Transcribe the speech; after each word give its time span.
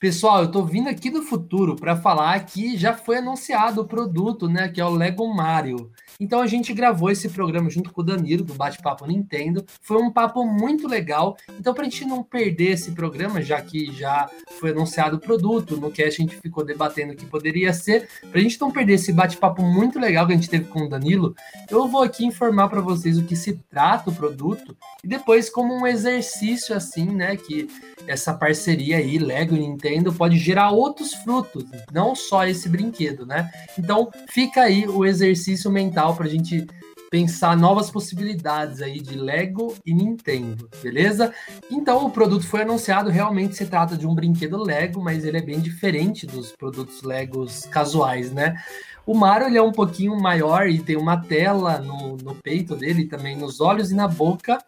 Pessoal, 0.00 0.44
eu 0.44 0.50
tô 0.50 0.64
vindo 0.64 0.88
aqui 0.88 1.10
do 1.10 1.22
futuro 1.22 1.76
para 1.76 1.94
falar 1.94 2.46
que 2.46 2.74
já 2.78 2.94
foi 2.94 3.18
anunciado 3.18 3.82
o 3.82 3.86
produto, 3.86 4.48
né, 4.48 4.66
que 4.66 4.80
é 4.80 4.84
o 4.84 4.94
Lego 4.94 5.28
Mario. 5.28 5.92
Então 6.20 6.40
a 6.40 6.46
gente 6.46 6.72
gravou 6.74 7.10
esse 7.10 7.30
programa 7.30 7.70
junto 7.70 7.90
com 7.90 8.02
o 8.02 8.04
Danilo 8.04 8.44
do 8.44 8.52
Bate-Papo 8.52 9.06
Nintendo. 9.06 9.64
Foi 9.80 9.96
um 9.96 10.10
papo 10.10 10.44
muito 10.44 10.86
legal. 10.86 11.36
Então 11.58 11.72
para 11.72 11.82
a 11.82 11.88
gente 11.88 12.04
não 12.04 12.22
perder 12.22 12.72
esse 12.72 12.92
programa, 12.92 13.40
já 13.40 13.60
que 13.60 13.90
já 13.92 14.28
foi 14.60 14.70
anunciado 14.70 15.16
o 15.16 15.20
produto, 15.20 15.78
no 15.78 15.90
que 15.90 16.02
a 16.02 16.10
gente 16.10 16.36
ficou 16.36 16.64
debatendo 16.64 17.14
o 17.14 17.16
que 17.16 17.24
poderia 17.24 17.72
ser, 17.72 18.08
para 18.30 18.38
a 18.38 18.42
gente 18.42 18.60
não 18.60 18.70
perder 18.70 18.94
esse 18.94 19.12
bate-papo 19.12 19.62
muito 19.62 19.98
legal 19.98 20.26
que 20.26 20.32
a 20.34 20.36
gente 20.36 20.50
teve 20.50 20.66
com 20.66 20.80
o 20.80 20.88
Danilo, 20.88 21.34
eu 21.70 21.88
vou 21.88 22.02
aqui 22.02 22.24
informar 22.26 22.68
para 22.68 22.82
vocês 22.82 23.16
o 23.16 23.24
que 23.24 23.34
se 23.34 23.54
trata 23.70 24.10
o 24.10 24.14
produto 24.14 24.76
e 25.02 25.08
depois 25.08 25.48
como 25.48 25.74
um 25.74 25.86
exercício 25.86 26.76
assim, 26.76 27.06
né, 27.06 27.36
que 27.36 27.68
essa 28.06 28.34
parceria 28.34 28.98
aí 28.98 29.18
Lego 29.18 29.54
e 29.54 29.60
Nintendo 29.60 30.12
pode 30.12 30.36
gerar 30.36 30.70
outros 30.70 31.14
frutos, 31.14 31.64
não 31.92 32.14
só 32.14 32.46
esse 32.46 32.68
brinquedo, 32.68 33.24
né? 33.24 33.50
Então 33.78 34.10
fica 34.28 34.62
aí 34.62 34.86
o 34.86 35.04
exercício 35.04 35.70
mental 35.70 36.09
para 36.14 36.26
a 36.26 36.28
gente 36.28 36.66
pensar 37.10 37.56
novas 37.56 37.90
possibilidades 37.90 38.80
aí 38.80 39.00
de 39.00 39.18
Lego 39.18 39.74
e 39.84 39.92
Nintendo, 39.92 40.70
beleza? 40.80 41.34
Então 41.68 42.06
o 42.06 42.10
produto 42.10 42.46
foi 42.46 42.62
anunciado, 42.62 43.10
realmente 43.10 43.56
se 43.56 43.66
trata 43.66 43.96
de 43.96 44.06
um 44.06 44.14
brinquedo 44.14 44.62
Lego, 44.62 45.02
mas 45.02 45.24
ele 45.24 45.38
é 45.38 45.42
bem 45.42 45.58
diferente 45.58 46.24
dos 46.24 46.52
produtos 46.52 47.02
Legos 47.02 47.66
casuais, 47.66 48.30
né? 48.30 48.56
O 49.04 49.14
Mario 49.14 49.48
ele 49.48 49.58
é 49.58 49.62
um 49.62 49.72
pouquinho 49.72 50.14
maior 50.20 50.68
e 50.68 50.78
tem 50.78 50.96
uma 50.96 51.16
tela 51.16 51.78
no, 51.78 52.16
no 52.16 52.34
peito 52.36 52.76
dele, 52.76 53.06
também 53.06 53.36
nos 53.36 53.60
olhos 53.60 53.90
e 53.90 53.94
na 53.94 54.06
boca, 54.06 54.62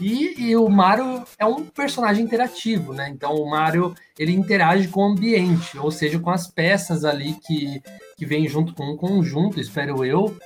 e, 0.00 0.50
e, 0.50 0.56
o 0.56 0.68
Mario 0.68 1.24
é 1.38 1.46
um 1.46 1.64
personagem 1.64 2.24
interativo, 2.24 2.92
né? 2.92 3.08
Então 3.08 3.34
o 3.34 3.50
Mario 3.50 3.94
ele 4.18 4.32
interage 4.32 4.86
com 4.88 5.00
o 5.00 5.12
ambiente, 5.12 5.78
ou 5.78 5.90
seja, 5.90 6.18
com 6.18 6.30
as 6.30 6.46
peças 6.46 7.04
ali 7.04 7.34
que, 7.34 7.82
que 8.16 8.26
vem 8.26 8.46
junto 8.46 8.74
com 8.74 8.92
um 8.92 8.96
conjunto, 8.96 9.58
espero 9.58 10.04
eu. 10.04 10.36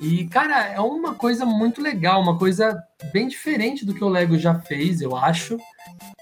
E, 0.00 0.26
cara, 0.28 0.68
é 0.68 0.80
uma 0.80 1.14
coisa 1.14 1.44
muito 1.44 1.82
legal, 1.82 2.22
uma 2.22 2.38
coisa 2.38 2.80
bem 3.12 3.28
diferente 3.28 3.84
do 3.84 3.92
que 3.92 4.04
o 4.04 4.08
Lego 4.08 4.38
já 4.38 4.54
fez, 4.54 5.00
eu 5.00 5.16
acho. 5.16 5.58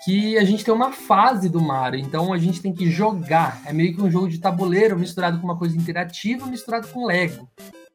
Que 0.04 0.38
a 0.38 0.44
gente 0.44 0.64
tem 0.64 0.72
uma 0.72 0.92
fase 0.92 1.48
do 1.48 1.60
Mario, 1.60 2.00
então 2.00 2.32
a 2.32 2.38
gente 2.38 2.62
tem 2.62 2.72
que 2.72 2.90
jogar. 2.90 3.60
É 3.66 3.72
meio 3.72 3.94
que 3.94 4.02
um 4.02 4.10
jogo 4.10 4.28
de 4.28 4.38
tabuleiro 4.38 4.98
misturado 4.98 5.38
com 5.38 5.44
uma 5.44 5.58
coisa 5.58 5.76
interativa, 5.76 6.46
misturado 6.46 6.88
com 6.88 7.04
Lego. 7.06 7.48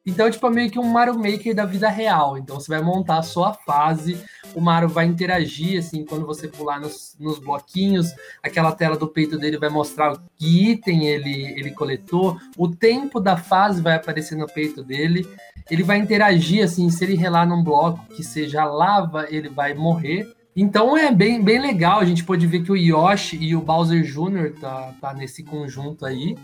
Então, 0.06 0.30
tipo, 0.30 0.46
é 0.46 0.50
meio 0.52 0.70
que 0.70 0.78
um 0.78 0.84
Mario 0.84 1.16
Maker 1.16 1.56
da 1.56 1.66
vida 1.66 1.90
real. 1.90 2.38
Então, 2.38 2.60
você 2.60 2.70
vai 2.70 2.82
montar 2.82 3.18
a 3.18 3.24
sua 3.24 3.54
fase, 3.54 4.24
o 4.54 4.62
Mario 4.62 4.88
vai 4.88 5.06
interagir, 5.06 5.80
assim, 5.80 6.06
quando 6.06 6.28
você 6.28 6.48
pular 6.48 6.80
nos, 6.80 7.16
nos 7.20 7.40
bloquinhos, 7.40 8.14
aquela 8.44 8.72
tela 8.72 8.96
do 8.96 9.08
peito 9.08 9.38
dele 9.38 9.58
vai 9.58 9.70
mostrar 9.70 10.16
que 10.38 10.72
item 10.72 11.08
ele, 11.08 11.54
ele 11.58 11.72
coletou, 11.72 12.38
o 12.56 12.68
tempo 12.68 13.20
da 13.20 13.36
fase 13.36 13.82
vai 13.82 13.96
aparecer 13.96 14.38
no 14.38 14.46
peito 14.46 14.84
dele, 14.84 15.28
ele 15.72 15.82
vai 15.82 15.98
interagir, 15.98 16.64
assim, 16.64 16.90
se 16.92 17.04
ele 17.04 17.16
relar 17.16 17.48
num 17.48 17.64
bloco 17.64 18.06
que 18.16 18.24
seja 18.24 18.64
lava, 18.64 19.26
ele 19.30 19.50
vai 19.50 19.74
morrer. 19.74 20.32
Então 20.56 20.96
é 20.96 21.12
bem, 21.12 21.44
bem 21.44 21.60
legal, 21.60 22.00
a 22.00 22.06
gente 22.06 22.24
pode 22.24 22.46
ver 22.48 22.64
que 22.64 22.72
o 22.72 22.78
Yoshi 22.78 23.38
e 23.38 23.56
o 23.56 23.62
Bowser 23.62 24.04
Jr. 24.04 24.54
tá, 24.62 24.94
tá 25.02 25.14
nesse 25.14 25.44
conjunto 25.44 26.06
aí. 26.06 26.38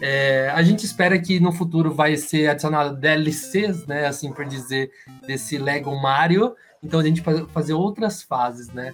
É, 0.00 0.50
a 0.54 0.62
gente 0.62 0.84
espera 0.84 1.18
que 1.18 1.40
no 1.40 1.52
futuro 1.52 1.92
vai 1.92 2.16
ser 2.16 2.48
adicionado 2.48 2.96
DLCs, 2.96 3.86
né, 3.86 4.06
assim 4.06 4.32
por 4.32 4.44
dizer, 4.44 4.90
desse 5.26 5.58
Lego 5.58 5.94
Mario. 6.00 6.54
Então 6.82 7.00
a 7.00 7.04
gente 7.04 7.20
vai 7.20 7.44
fazer 7.46 7.72
outras 7.72 8.22
fases, 8.22 8.68
né? 8.68 8.92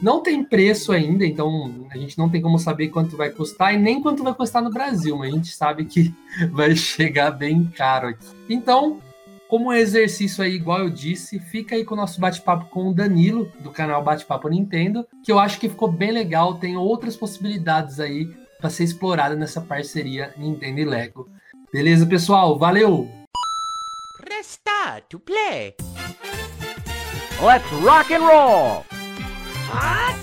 Não 0.00 0.22
tem 0.22 0.44
preço 0.44 0.92
ainda, 0.92 1.24
então 1.24 1.86
a 1.90 1.96
gente 1.96 2.18
não 2.18 2.28
tem 2.28 2.40
como 2.40 2.58
saber 2.58 2.88
quanto 2.88 3.16
vai 3.16 3.30
custar 3.30 3.74
e 3.74 3.78
nem 3.78 4.02
quanto 4.02 4.22
vai 4.22 4.34
custar 4.34 4.62
no 4.62 4.70
Brasil, 4.70 5.16
mas 5.16 5.32
a 5.32 5.36
gente 5.36 5.54
sabe 5.54 5.84
que 5.84 6.12
vai 6.52 6.76
chegar 6.76 7.30
bem 7.30 7.64
caro 7.64 8.08
aqui. 8.08 8.26
Então, 8.48 9.00
como 9.48 9.72
exercício 9.72 10.42
aí, 10.42 10.54
igual 10.54 10.80
eu 10.80 10.90
disse, 10.90 11.38
fica 11.38 11.74
aí 11.74 11.84
com 11.84 11.94
o 11.94 11.96
nosso 11.96 12.20
bate-papo 12.20 12.66
com 12.66 12.88
o 12.88 12.94
Danilo, 12.94 13.50
do 13.60 13.70
canal 13.70 14.02
Bate-Papo 14.02 14.48
Nintendo, 14.48 15.06
que 15.22 15.30
eu 15.30 15.38
acho 15.38 15.60
que 15.60 15.68
ficou 15.68 15.90
bem 15.90 16.10
legal, 16.10 16.54
tem 16.54 16.76
outras 16.76 17.16
possibilidades 17.16 18.00
aí 18.00 18.28
para 18.64 18.70
ser 18.70 18.84
explorada 18.84 19.36
nessa 19.36 19.60
parceria 19.60 20.32
Nintendo 20.38 20.80
e 20.80 20.84
Lego. 20.86 21.28
Beleza, 21.70 22.06
pessoal? 22.06 22.58
Valeu! 22.58 23.06
Restart 24.26 25.04
to 25.10 25.20
play. 25.20 25.74
Let's 27.42 27.70
rock 27.82 28.10
and 28.14 28.22
roll. 28.22 28.86
What? 29.68 30.16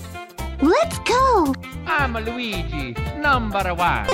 Let's 0.60 0.98
go. 1.08 1.54
I'm 1.86 2.18
Luigi, 2.18 2.96
number 3.22 3.76
one. 3.76 4.08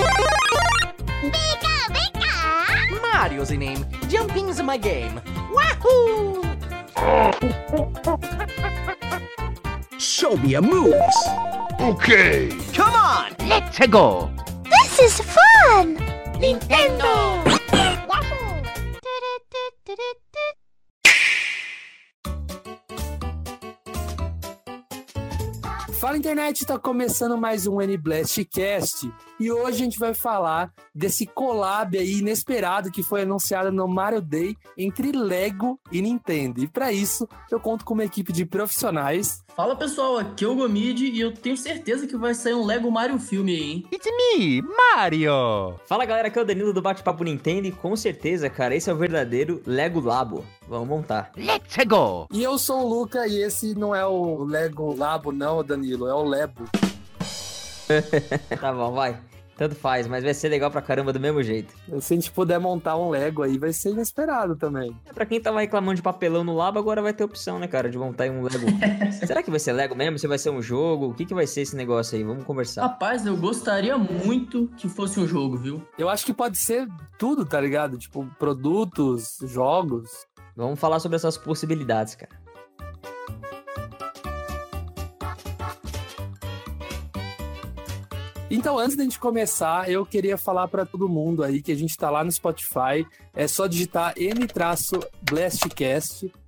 Bika, 1.22 1.90
bika. 1.90 3.00
Mario's 3.00 3.48
the 3.48 3.56
name. 3.56 3.82
Jumping's 4.10 4.60
my 4.60 4.76
game. 4.76 5.22
Wahoo! 5.54 6.42
Show 9.98 10.36
me 10.36 10.54
a 10.54 10.60
moves. 10.60 11.57
Okay. 11.80 12.48
Come 12.74 12.94
on, 12.94 13.34
let's 13.48 13.78
go. 13.86 14.30
This 14.64 14.98
is 14.98 15.20
fun. 15.20 15.96
Nintendo. 16.38 17.44
Wahoo! 18.08 18.62
Fala 25.98 26.16
internet, 26.16 26.60
está 26.60 26.78
começando 26.78 27.36
mais 27.36 27.66
um 27.66 27.80
N-Blast 27.80 28.44
Cast 28.44 29.10
e 29.38 29.50
hoje 29.50 29.76
a 29.76 29.84
gente 29.84 29.98
vai 29.98 30.14
falar 30.14 30.72
desse 30.94 31.26
collab 31.26 31.96
aí 31.96 32.18
inesperado 32.18 32.90
que 32.90 33.02
foi 33.02 33.22
anunciado 33.22 33.70
no 33.70 33.86
Mario 33.86 34.20
Day 34.20 34.56
entre 34.76 35.12
Lego 35.12 35.78
e 35.92 36.02
Nintendo. 36.02 36.62
E 36.62 36.66
para 36.66 36.92
isso, 36.92 37.28
eu 37.50 37.60
conto 37.60 37.84
com 37.84 37.94
uma 37.94 38.04
equipe 38.04 38.32
de 38.32 38.44
profissionais. 38.44 39.44
Fala 39.54 39.76
pessoal, 39.76 40.18
aqui 40.18 40.44
é 40.44 40.48
o 40.48 40.54
Gomid 40.54 41.04
e 41.04 41.20
eu 41.20 41.32
tenho 41.32 41.56
certeza 41.56 42.06
que 42.06 42.16
vai 42.16 42.34
sair 42.34 42.54
um 42.54 42.64
Lego 42.64 42.90
Mario 42.90 43.18
filme 43.18 43.52
aí, 43.54 43.62
hein? 43.62 43.84
It's 43.92 44.06
me, 44.06 44.62
Mario. 44.62 45.74
Fala 45.86 46.04
galera, 46.04 46.28
aqui 46.28 46.38
é 46.38 46.42
o 46.42 46.44
Danilo 46.44 46.72
do 46.72 46.82
Bate-Papo 46.82 47.24
Nintendo 47.24 47.66
e 47.66 47.72
com 47.72 47.94
certeza, 47.96 48.48
cara, 48.50 48.74
esse 48.74 48.90
é 48.90 48.92
o 48.92 48.96
verdadeiro 48.96 49.62
Lego 49.66 50.00
Labo. 50.00 50.44
Vamos 50.68 50.88
montar. 50.88 51.32
Let's 51.36 51.76
go. 51.86 52.28
E 52.32 52.42
eu 52.42 52.58
sou 52.58 52.84
o 52.84 52.88
Luca 52.88 53.26
e 53.26 53.42
esse 53.42 53.74
não 53.74 53.94
é 53.94 54.04
o 54.04 54.44
Lego 54.44 54.94
Labo 54.94 55.32
não, 55.32 55.64
Danilo, 55.64 56.06
é 56.06 56.14
o 56.14 56.22
Lebo. 56.22 56.64
tá 58.60 58.72
bom, 58.72 58.92
vai. 58.92 59.18
Tanto 59.58 59.74
faz, 59.74 60.06
mas 60.06 60.22
vai 60.22 60.32
ser 60.32 60.48
legal 60.48 60.70
pra 60.70 60.80
caramba 60.80 61.12
do 61.12 61.18
mesmo 61.18 61.42
jeito. 61.42 61.74
Se 62.00 62.14
a 62.14 62.16
gente 62.16 62.30
puder 62.30 62.60
montar 62.60 62.96
um 62.96 63.10
Lego 63.10 63.42
aí, 63.42 63.58
vai 63.58 63.72
ser 63.72 63.90
inesperado 63.90 64.54
também. 64.54 64.96
É, 65.04 65.12
pra 65.12 65.26
quem 65.26 65.40
tava 65.40 65.58
reclamando 65.58 65.96
de 65.96 66.02
papelão 66.02 66.44
no 66.44 66.54
Labo, 66.54 66.78
agora 66.78 67.02
vai 67.02 67.12
ter 67.12 67.24
opção, 67.24 67.58
né, 67.58 67.66
cara, 67.66 67.90
de 67.90 67.98
montar 67.98 68.30
um 68.30 68.42
Lego. 68.42 68.66
Será 69.26 69.42
que 69.42 69.50
vai 69.50 69.58
ser 69.58 69.72
Lego 69.72 69.96
mesmo? 69.96 70.16
Se 70.16 70.28
vai 70.28 70.38
ser 70.38 70.50
um 70.50 70.62
jogo? 70.62 71.08
O 71.08 71.14
que, 71.14 71.26
que 71.26 71.34
vai 71.34 71.44
ser 71.44 71.62
esse 71.62 71.74
negócio 71.74 72.16
aí? 72.16 72.22
Vamos 72.22 72.44
conversar. 72.44 72.82
Rapaz, 72.82 73.26
eu 73.26 73.36
gostaria 73.36 73.98
muito 73.98 74.70
que 74.76 74.88
fosse 74.88 75.18
um 75.18 75.26
jogo, 75.26 75.56
viu? 75.56 75.82
Eu 75.98 76.08
acho 76.08 76.24
que 76.24 76.32
pode 76.32 76.56
ser 76.56 76.86
tudo, 77.18 77.44
tá 77.44 77.60
ligado? 77.60 77.98
Tipo, 77.98 78.24
produtos, 78.38 79.38
jogos. 79.42 80.08
Vamos 80.54 80.78
falar 80.78 81.00
sobre 81.00 81.16
essas 81.16 81.36
possibilidades, 81.36 82.14
cara. 82.14 82.30
Então, 88.58 88.76
antes 88.76 88.96
da 88.96 89.04
gente 89.04 89.20
começar, 89.20 89.88
eu 89.88 90.04
queria 90.04 90.36
falar 90.36 90.66
para 90.66 90.84
todo 90.84 91.08
mundo 91.08 91.44
aí 91.44 91.62
que 91.62 91.70
a 91.70 91.76
gente 91.76 91.96
tá 91.96 92.10
lá 92.10 92.24
no 92.24 92.32
Spotify. 92.32 93.06
É 93.32 93.46
só 93.46 93.68
digitar 93.68 94.14
N-Blastcast 94.16 94.58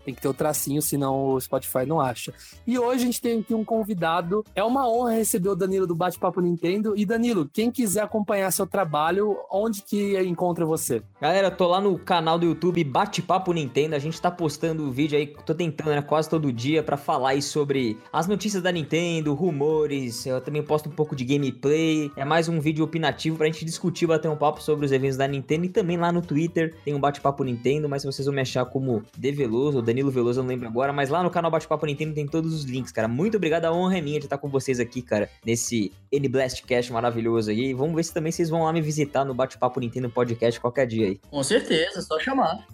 tem 0.05 0.15
que 0.15 0.21
ter 0.21 0.29
o 0.29 0.35
tracinho, 0.35 0.81
senão 0.81 1.31
o 1.31 1.41
Spotify 1.41 1.85
não 1.87 2.01
acha. 2.01 2.33
E 2.67 2.79
hoje 2.79 3.03
a 3.03 3.07
gente 3.07 3.21
tem 3.21 3.41
aqui 3.41 3.55
um 3.55 3.65
convidado. 3.65 4.45
É 4.55 4.63
uma 4.63 4.89
honra 4.89 5.13
receber 5.13 5.49
o 5.51 5.55
Danilo 5.55 5.87
do 5.87 5.95
Bate-Papo 5.95 6.41
Nintendo. 6.41 6.95
E 6.97 7.05
Danilo, 7.05 7.49
quem 7.53 7.71
quiser 7.71 8.03
acompanhar 8.03 8.51
seu 8.51 8.67
trabalho, 8.67 9.37
onde 9.51 9.83
que 9.83 10.19
encontra 10.21 10.65
você? 10.65 11.03
Galera, 11.21 11.51
tô 11.51 11.67
lá 11.67 11.81
no 11.81 11.99
canal 11.99 12.39
do 12.39 12.47
YouTube 12.47 12.83
Bate-Papo 12.85 13.53
Nintendo. 13.53 13.95
A 13.95 13.99
gente 13.99 14.21
tá 14.21 14.31
postando 14.31 14.91
vídeo 14.91 15.19
aí, 15.19 15.27
tô 15.27 15.55
tentando, 15.55 15.91
né, 15.91 16.03
quase 16.03 16.29
todo 16.29 16.53
dia 16.53 16.83
para 16.83 16.97
falar 16.97 17.31
aí 17.31 17.43
sobre 17.43 17.99
as 18.13 18.27
notícias 18.27 18.63
da 18.63 18.73
Nintendo, 18.73 19.35
rumores. 19.35 20.25
Eu 20.27 20.41
também 20.41 20.63
posto 20.63 20.89
um 20.89 20.93
pouco 20.93 21.15
de 21.15 21.25
gameplay. 21.25 22.11
É 22.17 22.25
mais 22.25 22.49
um 22.49 22.61
vídeo 22.61 22.85
opinativo 22.85 23.37
pra 23.37 23.47
gente 23.47 23.65
discutir, 23.65 24.07
bater 24.07 24.29
um 24.29 24.37
papo 24.37 24.63
sobre 24.63 24.87
os 24.87 24.93
eventos 24.93 25.17
da 25.17 25.27
Nintendo. 25.27 25.67
E 25.67 25.69
também 25.69 25.97
lá 25.97 26.11
no 26.11 26.23
Twitter 26.23 26.75
tem 26.85 26.95
um 26.95 27.01
Bate-Papo 27.01 27.45
Nintendo, 27.45 27.89
mas 27.89 28.03
se 28.03 28.07
vocês 28.07 28.27
vão 28.27 28.35
me 28.35 28.41
achar 28.41 28.65
como 28.65 29.03
Develoso 29.17 29.83
Danilo 29.91 30.11
Veloso, 30.11 30.39
eu 30.39 30.45
não 30.45 30.49
lembro 30.49 30.69
agora, 30.69 30.93
mas 30.93 31.11
lá 31.11 31.21
no 31.21 31.31
canal 31.31 31.51
Bate-Papo 31.51 31.85
Nintendo 31.85 32.15
tem 32.15 32.27
todos 32.27 32.55
os 32.55 32.65
links, 32.65 32.93
cara. 32.93 33.09
Muito 33.09 33.37
obrigado, 33.37 33.65
a 33.65 33.73
honra 33.73 33.99
é 33.99 34.01
minha 34.01 34.21
de 34.21 34.27
estar 34.27 34.39
com 34.39 34.49
vocês 34.49 34.79
aqui, 34.79 35.03
cara, 35.03 35.29
nesse 35.45 35.93
N-Blast 36.13 36.63
Cast 36.65 36.93
maravilhoso 36.93 37.51
aí. 37.51 37.75
Vamos 37.75 37.97
ver 37.97 38.05
se 38.05 38.15
também 38.15 38.31
vocês 38.31 38.49
vão 38.49 38.63
lá 38.63 38.73
me 38.73 38.81
visitar 38.81 39.25
no 39.25 39.35
Bate-Papo 39.35 39.81
Nintendo 39.81 40.09
Podcast 40.09 40.61
qualquer 40.61 40.87
dia 40.87 41.09
aí. 41.09 41.21
Com 41.29 41.43
certeza, 41.43 42.01
só 42.03 42.19
chamar. 42.21 42.65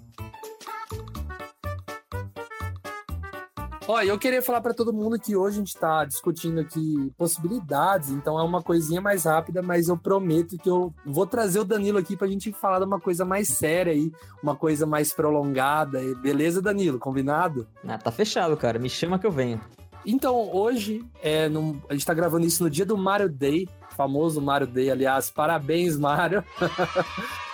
Ó, 3.88 4.00
eu 4.02 4.18
queria 4.18 4.42
falar 4.42 4.60
para 4.60 4.74
todo 4.74 4.92
mundo 4.92 5.16
que 5.16 5.36
hoje 5.36 5.56
a 5.56 5.58
gente 5.60 5.76
tá 5.76 6.04
discutindo 6.04 6.58
aqui 6.60 7.12
possibilidades, 7.16 8.10
então 8.10 8.36
é 8.36 8.42
uma 8.42 8.60
coisinha 8.60 9.00
mais 9.00 9.24
rápida, 9.26 9.62
mas 9.62 9.86
eu 9.86 9.96
prometo 9.96 10.58
que 10.58 10.68
eu 10.68 10.92
vou 11.04 11.24
trazer 11.24 11.60
o 11.60 11.64
Danilo 11.64 11.96
aqui 11.98 12.16
pra 12.16 12.26
gente 12.26 12.52
falar 12.52 12.80
de 12.80 12.84
uma 12.84 12.98
coisa 12.98 13.24
mais 13.24 13.46
séria 13.46 13.92
aí, 13.92 14.10
uma 14.42 14.56
coisa 14.56 14.86
mais 14.86 15.12
prolongada. 15.12 16.00
Beleza, 16.20 16.60
Danilo? 16.60 16.98
Combinado? 16.98 17.68
Ah, 17.86 17.96
tá 17.96 18.10
fechado, 18.10 18.56
cara. 18.56 18.76
Me 18.76 18.90
chama 18.90 19.20
que 19.20 19.26
eu 19.26 19.30
venho. 19.30 19.60
Então, 20.04 20.52
hoje, 20.52 21.04
é, 21.22 21.48
num- 21.48 21.80
a 21.88 21.92
gente 21.92 22.04
tá 22.06 22.14
gravando 22.14 22.44
isso 22.44 22.64
no 22.64 22.70
dia 22.70 22.84
do 22.86 22.96
Mario 22.96 23.28
Day, 23.28 23.68
famoso 23.90 24.40
Mario 24.40 24.66
Day, 24.66 24.90
aliás, 24.90 25.30
parabéns, 25.30 25.96
Mario. 25.96 26.42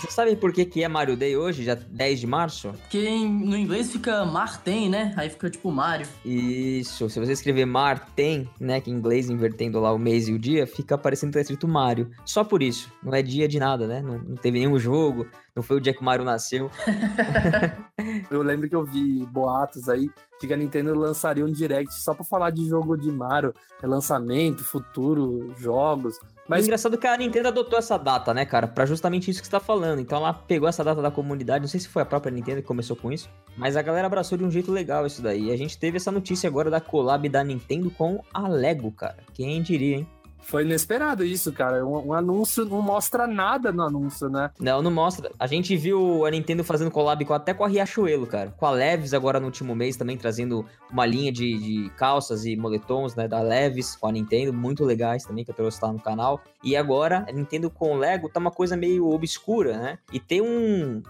Você 0.00 0.10
sabe 0.12 0.36
por 0.36 0.52
que, 0.52 0.64
que 0.64 0.84
é 0.84 0.88
Mario 0.88 1.16
Day 1.16 1.36
hoje, 1.36 1.64
já 1.64 1.74
10 1.74 2.20
de 2.20 2.26
março? 2.26 2.70
Porque 2.70 3.18
no 3.18 3.56
inglês 3.56 3.90
fica 3.90 4.24
Martin, 4.24 4.88
né? 4.88 5.12
Aí 5.16 5.28
fica 5.28 5.50
tipo 5.50 5.72
Mario. 5.72 6.06
Isso, 6.24 7.10
se 7.10 7.18
você 7.18 7.32
escrever 7.32 7.66
Marten, 7.66 8.48
né, 8.60 8.80
que 8.80 8.90
em 8.90 8.94
inglês 8.94 9.28
invertendo 9.28 9.80
lá 9.80 9.92
o 9.92 9.98
mês 9.98 10.28
e 10.28 10.32
o 10.32 10.38
dia, 10.38 10.68
fica 10.68 10.96
parecendo 10.96 11.32
que 11.32 11.38
tá 11.38 11.42
escrito 11.42 11.66
Mario. 11.66 12.10
Só 12.24 12.44
por 12.44 12.62
isso, 12.62 12.92
não 13.02 13.12
é 13.12 13.22
dia 13.22 13.48
de 13.48 13.58
nada, 13.58 13.88
né? 13.88 14.00
Não, 14.00 14.18
não 14.18 14.36
teve 14.36 14.60
nenhum 14.60 14.78
jogo, 14.78 15.26
não 15.54 15.64
foi 15.64 15.78
o 15.78 15.80
dia 15.80 15.92
que 15.92 16.00
o 16.00 16.04
Mario 16.04 16.24
nasceu. 16.24 16.70
Eu 18.30 18.42
lembro 18.42 18.68
que 18.68 18.76
eu 18.76 18.84
vi 18.84 19.26
boatos 19.26 19.88
aí 19.88 20.08
de 20.40 20.46
que 20.46 20.52
a 20.52 20.56
Nintendo 20.56 20.94
lançaria 20.94 21.44
um 21.44 21.50
direct 21.50 21.92
só 21.94 22.14
pra 22.14 22.24
falar 22.24 22.50
de 22.50 22.64
jogo 22.66 22.96
de 22.96 23.10
Mario, 23.10 23.52
lançamento, 23.82 24.62
futuro, 24.62 25.52
jogos. 25.58 26.16
Mas 26.48 26.62
o 26.62 26.66
engraçado 26.66 26.94
é 26.94 26.98
que 26.98 27.06
a 27.06 27.16
Nintendo 27.16 27.48
adotou 27.48 27.78
essa 27.78 27.98
data, 27.98 28.32
né, 28.32 28.46
cara, 28.46 28.66
Pra 28.66 28.86
justamente 28.86 29.30
isso 29.30 29.40
que 29.40 29.46
você 29.46 29.50
tá 29.50 29.60
falando. 29.60 30.00
Então 30.00 30.18
ela 30.18 30.32
pegou 30.32 30.68
essa 30.68 30.82
data 30.82 31.02
da 31.02 31.10
comunidade, 31.10 31.62
não 31.62 31.68
sei 31.68 31.78
se 31.78 31.88
foi 31.88 32.02
a 32.02 32.06
própria 32.06 32.30
Nintendo 32.32 32.62
que 32.62 32.66
começou 32.66 32.96
com 32.96 33.12
isso, 33.12 33.28
mas 33.56 33.76
a 33.76 33.82
galera 33.82 34.06
abraçou 34.06 34.38
de 34.38 34.44
um 34.44 34.50
jeito 34.50 34.72
legal 34.72 35.06
isso 35.06 35.20
daí. 35.20 35.48
E 35.48 35.52
a 35.52 35.56
gente 35.56 35.76
teve 35.78 35.98
essa 35.98 36.10
notícia 36.10 36.48
agora 36.48 36.70
da 36.70 36.80
collab 36.80 37.28
da 37.28 37.44
Nintendo 37.44 37.90
com 37.90 38.22
a 38.32 38.48
Lego, 38.48 38.90
cara. 38.90 39.18
Quem 39.34 39.60
diria, 39.60 39.96
hein? 39.96 40.08
Foi 40.42 40.62
inesperado 40.62 41.24
isso, 41.24 41.52
cara. 41.52 41.84
Um, 41.84 42.08
um 42.08 42.12
anúncio 42.12 42.64
não 42.64 42.80
mostra 42.80 43.26
nada 43.26 43.72
no 43.72 43.82
anúncio, 43.82 44.28
né? 44.28 44.50
Não, 44.58 44.80
não 44.80 44.90
mostra. 44.90 45.30
A 45.38 45.46
gente 45.46 45.76
viu 45.76 46.24
a 46.24 46.30
Nintendo 46.30 46.64
fazendo 46.64 46.90
collab 46.90 47.24
com, 47.24 47.34
até 47.34 47.52
com 47.52 47.64
a 47.64 47.68
Riachuelo, 47.68 48.26
cara. 48.26 48.52
Com 48.56 48.66
a 48.66 48.70
Leves 48.70 49.14
agora 49.14 49.38
no 49.38 49.46
último 49.46 49.74
mês 49.74 49.96
também 49.96 50.16
trazendo 50.16 50.64
uma 50.90 51.04
linha 51.04 51.30
de, 51.30 51.58
de 51.58 51.90
calças 51.90 52.44
e 52.44 52.56
moletons, 52.56 53.14
né, 53.14 53.28
da 53.28 53.40
Leves 53.40 53.96
com 53.96 54.06
a 54.06 54.12
Nintendo, 54.12 54.52
muito 54.52 54.84
legais 54.84 55.24
também, 55.24 55.44
que 55.44 55.50
eu 55.50 55.54
trouxe 55.54 55.78
lá 55.82 55.92
no 55.92 56.00
canal. 56.00 56.40
E 56.62 56.76
agora, 56.76 57.24
a 57.28 57.32
Nintendo 57.32 57.70
com 57.70 57.92
o 57.92 57.96
Lego 57.96 58.28
tá 58.28 58.40
uma 58.40 58.50
coisa 58.50 58.76
meio 58.76 59.08
obscura, 59.08 59.78
né? 59.78 59.98
E 60.12 60.18
tem 60.18 60.40
um... 60.40 61.02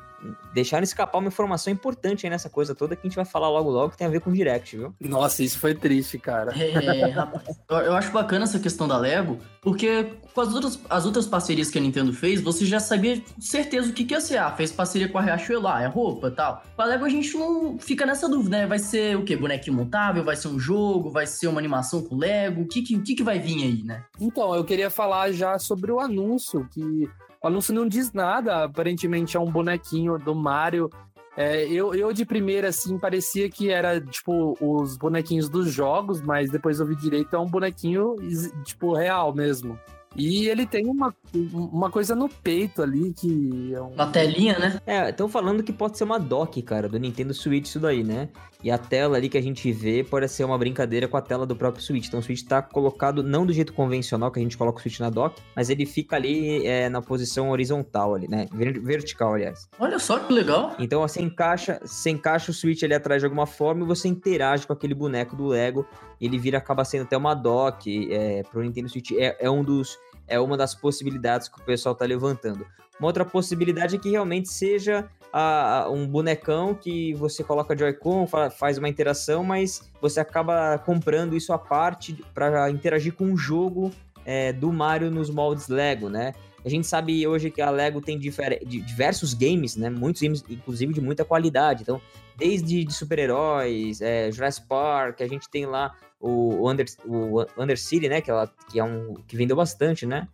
Deixaram 0.53 0.83
escapar 0.83 1.19
uma 1.19 1.29
informação 1.29 1.73
importante 1.73 2.27
aí 2.27 2.31
nessa 2.31 2.51
coisa 2.51 2.75
toda 2.75 2.97
que 2.97 3.07
a 3.07 3.09
gente 3.09 3.17
vai 3.17 3.25
falar 3.25 3.49
logo 3.49 3.71
logo, 3.71 3.91
que 3.91 3.97
tem 3.97 4.07
a 4.07 4.11
ver 4.11 4.21
com 4.21 4.31
o 4.31 4.33
Direct, 4.33 4.77
viu? 4.77 4.95
Nossa, 5.01 5.43
isso 5.43 5.59
foi 5.59 5.75
triste, 5.75 6.19
cara. 6.19 6.53
É, 6.59 7.11
rapaz, 7.11 7.59
eu, 7.69 7.95
acho 7.95 8.11
bacana 8.11 8.45
essa 8.45 8.59
questão 8.59 8.89
da 8.89 8.99
Lego, 8.99 9.39
porque 9.61 10.13
com 10.35 10.41
as 10.41 10.53
outras, 10.55 10.81
as 10.91 11.07
outras 11.07 11.27
parcerias 11.27 11.71
que 11.71 11.79
a 11.79 11.81
Nintendo 11.81 12.13
fez, 12.13 12.41
você 12.41 12.65
já 12.65 12.81
sabia 12.81 13.21
com 13.21 13.41
certeza 13.41 13.91
o 13.91 13.93
que, 13.93 14.05
que 14.05 14.15
ia 14.15 14.21
ser. 14.21 14.39
Ah, 14.39 14.51
fez 14.51 14.73
parceria 14.73 15.09
com 15.09 15.19
a 15.19 15.23
Riachuelo, 15.23 15.69
ah, 15.69 15.83
é 15.83 15.87
roupa 15.87 16.29
e 16.29 16.33
tal. 16.33 16.63
Com 16.75 16.83
a 16.83 16.85
Lego 16.85 17.05
a 17.05 17.09
gente 17.09 17.37
não 17.37 17.79
fica 17.79 18.05
nessa 18.05 18.29
dúvida, 18.29 18.59
né? 18.59 18.67
Vai 18.67 18.79
ser 18.79 19.17
o 19.17 19.25
quê? 19.25 19.37
Bonequinho 19.37 19.77
montável? 19.77 20.25
Vai 20.25 20.37
ser 20.37 20.49
um 20.49 20.59
jogo? 20.59 21.11
Vai 21.11 21.27
ser 21.27 21.47
uma 21.47 21.61
animação 21.61 22.03
com 22.03 22.17
Lego? 22.17 22.63
O 22.63 22.67
que, 22.67 22.83
que, 22.83 22.97
o 22.97 23.03
que, 23.03 23.15
que 23.15 23.23
vai 23.23 23.39
vir 23.39 23.63
aí, 23.63 23.83
né? 23.83 24.05
Então, 24.21 24.55
eu 24.55 24.65
queria 24.65 24.91
falar 24.91 25.31
já 25.33 25.59
sobre 25.59 25.93
o 25.93 26.01
anúncio, 26.01 26.69
que 26.73 27.09
o 27.43 27.47
anúncio 27.47 27.75
não 27.75 27.87
diz 27.87 28.13
nada, 28.13 28.65
aparentemente 28.65 29.37
é 29.37 29.41
um 29.41 29.51
bonequinho 29.51 30.19
do 30.19 30.35
Mario. 30.35 30.91
É, 31.37 31.65
eu, 31.69 31.95
eu 31.95 32.13
de 32.13 32.25
primeira, 32.25 32.69
assim, 32.69 32.99
parecia 32.99 33.49
que 33.49 33.71
era, 33.71 34.01
tipo, 34.01 34.57
os 34.61 34.97
bonequinhos 34.97 35.49
dos 35.49 35.73
jogos, 35.73 36.21
mas 36.21 36.51
depois 36.51 36.81
eu 36.81 36.87
vi 36.87 36.97
direito, 36.97 37.37
é 37.37 37.39
um 37.39 37.47
bonequinho, 37.47 38.17
tipo, 38.65 38.93
real 38.93 39.33
mesmo. 39.33 39.79
E 40.17 40.49
ele 40.49 40.67
tem 40.67 40.87
uma, 40.87 41.15
uma 41.53 41.91
coisa 41.91 42.15
no 42.15 42.29
peito 42.29 42.83
ali 42.83 43.13
que 43.13 43.73
é 43.75 43.81
um... 43.81 43.95
Na 43.95 44.07
telinha, 44.07 44.59
né? 44.59 44.81
É, 44.87 45.11
estão 45.11 45.29
falando 45.29 45.63
que 45.63 45.73
pode 45.73 45.97
ser 45.97 46.05
uma 46.05 46.19
dock, 46.19 46.61
cara, 46.63 46.89
do 46.89 46.99
Nintendo 46.99 47.33
Switch 47.35 47.67
isso 47.67 47.79
daí, 47.79 48.03
né? 48.03 48.29
E 48.65 48.71
a 48.73 48.79
tela 48.79 49.17
ali 49.17 49.29
que 49.29 49.39
a 49.39 49.43
gente 49.43 49.71
vê 49.71 50.03
pode 50.03 50.29
ser 50.29 50.43
uma 50.43 50.59
brincadeira 50.59 51.07
com 51.07 51.17
a 51.17 51.21
tela 51.23 51.47
do 51.47 51.55
próprio 51.55 51.83
Switch. 51.85 52.09
Então 52.09 52.19
o 52.19 52.23
Switch 52.23 52.43
tá 52.43 52.61
colocado 52.61 53.23
não 53.23 53.47
do 53.47 53.53
jeito 53.53 53.73
convencional 53.73 54.33
que 54.33 54.41
a 54.41 54.43
gente 54.43 54.59
coloca 54.59 54.79
o 54.79 54.83
Switch 54.83 54.99
na 54.99 55.11
dock, 55.11 55.41
mas 55.55 55.71
ele 55.71 55.87
fica 55.87 56.17
ali 56.17 56.67
é, 56.67 56.89
na 56.89 57.01
posição 57.01 57.51
horizontal 57.51 58.17
ali, 58.17 58.27
né? 58.27 58.47
Ver- 58.53 58.81
Vertical, 58.81 59.35
aliás. 59.35 59.69
Olha 59.79 59.99
só 60.01 60.19
que 60.19 60.33
legal. 60.33 60.75
Então 60.81 61.03
você 61.03 61.23
encaixa, 61.23 61.79
você 61.85 62.11
encaixa 62.11 62.51
o 62.51 62.55
Switch 62.55 62.83
ali 62.83 62.95
atrás 62.95 63.23
de 63.23 63.27
alguma 63.27 63.47
forma 63.47 63.85
e 63.85 63.87
você 63.87 64.09
interage 64.09 64.67
com 64.67 64.73
aquele 64.73 64.95
boneco 64.95 65.37
do 65.37 65.47
Lego. 65.47 65.87
E 66.21 66.27
ele 66.27 66.37
vira, 66.37 66.59
acaba 66.59 66.85
sendo 66.85 67.03
até 67.03 67.17
uma 67.17 67.35
dock 67.35 68.13
é, 68.13 68.43
pro 68.43 68.61
Nintendo 68.61 68.89
Switch. 68.89 69.13
É, 69.13 69.37
é 69.39 69.49
um 69.49 69.63
dos, 69.63 69.97
é 70.29 70.39
uma 70.39 70.57
das 70.57 70.75
possibilidades 70.75 71.49
que 71.49 71.61
o 71.61 71.65
pessoal 71.65 71.95
tá 71.95 72.05
levantando. 72.05 72.67
Uma 73.01 73.07
outra 73.09 73.25
possibilidade 73.25 73.97
é 73.97 73.99
que 73.99 74.11
realmente 74.11 74.49
seja 74.49 75.09
a- 75.33 75.83
a- 75.85 75.91
um 75.91 76.07
bonecão 76.07 76.75
que 76.75 77.15
você 77.15 77.45
coloca 77.45 77.77
Joy-Con, 77.77 78.27
fa- 78.27 78.51
faz 78.51 78.77
uma 78.79 78.89
interação, 78.89 79.45
mas 79.45 79.89
você 80.01 80.21
acaba 80.21 80.79
comprando 80.79 81.37
isso 81.37 81.53
à 81.53 81.59
parte 81.59 82.15
para 82.35 82.71
interagir 82.71 83.13
com 83.15 83.33
o 83.33 83.37
jogo 83.37 83.91
é, 84.31 84.53
do 84.53 84.71
Mario 84.73 85.11
nos 85.11 85.31
moldes 85.31 85.69
Lego, 85.69 86.09
né? 86.11 86.35
A 86.65 86.69
gente 86.69 86.87
sabe 86.87 87.27
hoje 87.27 87.51
que 87.51 87.63
a 87.63 87.71
Lego 87.71 88.01
tem 88.01 88.19
diversos 88.19 89.33
games, 89.33 89.75
né? 89.77 89.89
Muitos 89.89 90.21
games, 90.21 90.45
inclusive, 90.51 90.93
de 90.93 91.01
muita 91.01 91.25
qualidade. 91.25 91.83
Então, 91.83 91.99
desde 92.37 92.85
de 92.85 92.93
super-heróis, 92.93 94.01
é, 94.03 94.31
Jurassic 94.31 94.67
Park, 94.67 95.21
a 95.23 95.27
gente 95.29 95.49
tem 95.49 95.65
lá 95.67 95.95
o 96.21 96.71
Under, 96.71 96.87
o 97.05 97.45
Undercity, 97.57 98.09
né? 98.09 98.21
Que, 98.21 98.31
ela, 98.31 98.51
que 98.71 98.79
é 98.79 98.85
um 98.85 99.15
que 99.27 99.37
vendeu 99.37 99.57
bastante, 99.57 100.07
né? 100.07 100.27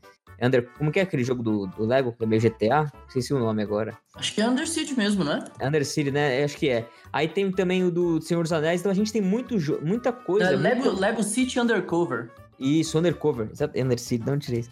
Under, 0.42 0.68
como 0.76 0.90
que 0.90 0.98
é 0.98 1.02
aquele 1.02 1.22
jogo 1.22 1.42
do, 1.42 1.66
do 1.68 1.84
Lego, 1.86 2.12
que 2.12 2.24
é 2.24 2.26
meio 2.26 2.42
GTA? 2.42 2.92
Esqueci 3.06 3.32
o 3.32 3.38
nome 3.38 3.62
agora. 3.62 3.96
Acho 4.14 4.34
que 4.34 4.40
é 4.40 4.48
Undercity 4.48 4.96
mesmo, 4.96 5.22
né? 5.24 5.44
Undercity, 5.62 6.10
né? 6.10 6.42
Acho 6.42 6.56
que 6.56 6.68
é. 6.68 6.88
Aí 7.12 7.28
tem 7.28 7.50
também 7.52 7.84
o 7.84 7.90
do 7.90 8.20
Senhor 8.20 8.42
dos 8.42 8.52
Anéis, 8.52 8.80
então 8.80 8.90
a 8.90 8.94
gente 8.94 9.12
tem 9.12 9.22
muito 9.22 9.56
muita 9.82 10.12
coisa. 10.12 10.46
É 10.52 10.56
Lego, 10.56 10.84
muito- 10.84 11.00
Lego 11.00 11.22
City 11.22 11.60
Undercover. 11.60 12.30
Isso, 12.58 12.98
Undercover. 12.98 13.48
Undercity, 13.76 14.24
não 14.26 14.38
tirei 14.38 14.60
isso. 14.60 14.70